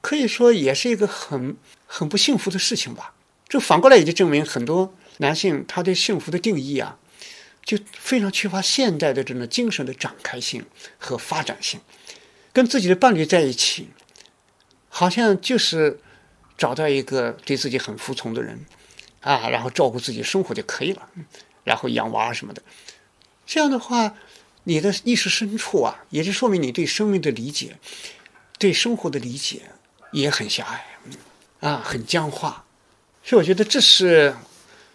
[0.00, 1.56] 可以说也是一个很
[1.86, 3.12] 很不幸福的事情吧。
[3.46, 6.98] 这反过来也就证明很多男性他对幸福的定义啊，
[7.62, 10.64] 就非常缺乏现代的这种精神的展开性
[10.96, 11.78] 和发展性。
[12.52, 13.90] 跟自己的伴侣在一起，
[14.88, 16.00] 好像就是
[16.56, 18.64] 找到一个对自己很服从的人，
[19.20, 21.08] 啊，然后照顾自己生活就可以了，
[21.68, 22.62] 然后养娃什么的。
[23.46, 24.16] 这样的话，
[24.64, 27.76] 你的意识深处啊，也就说明你对生命的理解、
[28.58, 29.62] 对生活的理解
[30.12, 32.64] 也很狭隘，啊，很僵化。
[33.22, 34.34] 所以我觉得这是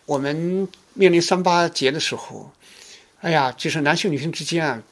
[0.06, 2.52] 我们面临三八节的时候，
[3.22, 4.84] 哎呀，就是男性女性之间啊，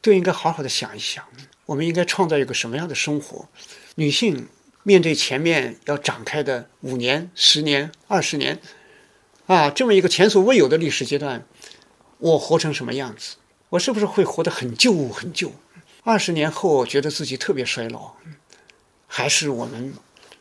[0.00, 1.24] 都应该好好的想一想。
[1.66, 3.48] 我们应该创造一个什么样的生活？
[3.94, 4.48] 女性
[4.82, 8.60] 面对前面要展开的五年、十年、二十年，
[9.46, 11.46] 啊，这么一个前所未有的历史阶段，
[12.18, 13.36] 我活成什么样子？
[13.70, 15.52] 我是不是会活得很旧很旧？
[16.02, 18.12] 二十年后觉得自己特别衰老，
[19.06, 19.94] 还是我们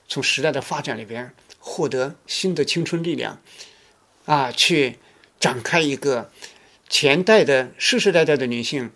[0.08, 3.42] 从时代的发展里边获得新的青春力量，
[4.26, 5.00] 啊，去
[5.40, 6.32] 展开一个
[6.90, 8.92] 前代的世世代代的女性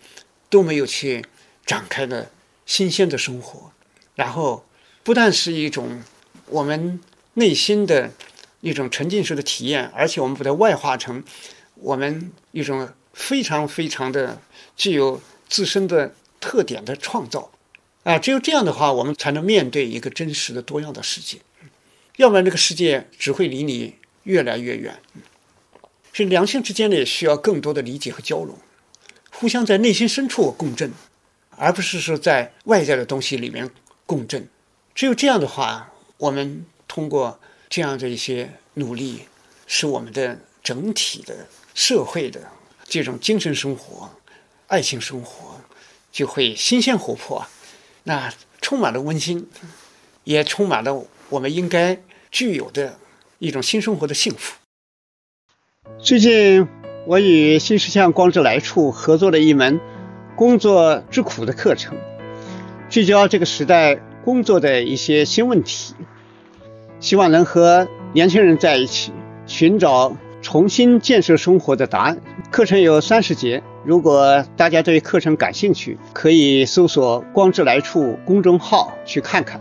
[0.50, 1.24] 都没有去。
[1.68, 2.30] 展开的
[2.64, 3.72] 新鲜的生活，
[4.14, 4.64] 然后
[5.02, 6.02] 不但是一种
[6.46, 6.98] 我们
[7.34, 8.10] 内心的
[8.60, 11.22] 一种沉浸式的体验，而且我们把它外化成
[11.74, 14.40] 我们一种非常非常的
[14.76, 17.50] 具有自身的特点的创造
[18.04, 18.18] 啊！
[18.18, 21.38] 只有这样的话，我们才能面对一个真实的多样的世界，
[22.16, 23.94] 要不然这个世界只会离你
[24.24, 24.98] 越来越远。
[26.12, 28.56] 所以两性之间呢，也需要更多的理解和交融，
[29.30, 30.92] 互相在内心深处共振。
[31.60, 33.68] 而不是说在外在的东西里面
[34.06, 34.48] 共振，
[34.94, 39.22] 只有这样的话，我们通过这样的一些努力，
[39.66, 42.40] 使我们的整体的社会的
[42.84, 44.10] 这种精神生活、
[44.66, 45.60] 爱情生活
[46.10, 47.46] 就会新鲜活泼，
[48.04, 49.48] 那充满了温馨，
[50.24, 52.00] 也充满了我们应该
[52.30, 52.98] 具有的
[53.38, 54.56] 一种新生活的幸福。
[55.98, 56.66] 最近，
[57.06, 59.80] 我与新世相光之来处合作了一门
[60.36, 61.96] “工作之苦”的课程，
[62.88, 65.94] 聚焦这个时代工作的一些新问题，
[67.00, 69.12] 希望能和年轻人在一起
[69.46, 72.18] 寻找重新建设生活的答案。
[72.50, 79.60] 课程有三十节，如果大家对课程感兴趣，可以搜索“光之来处”公众号去看看。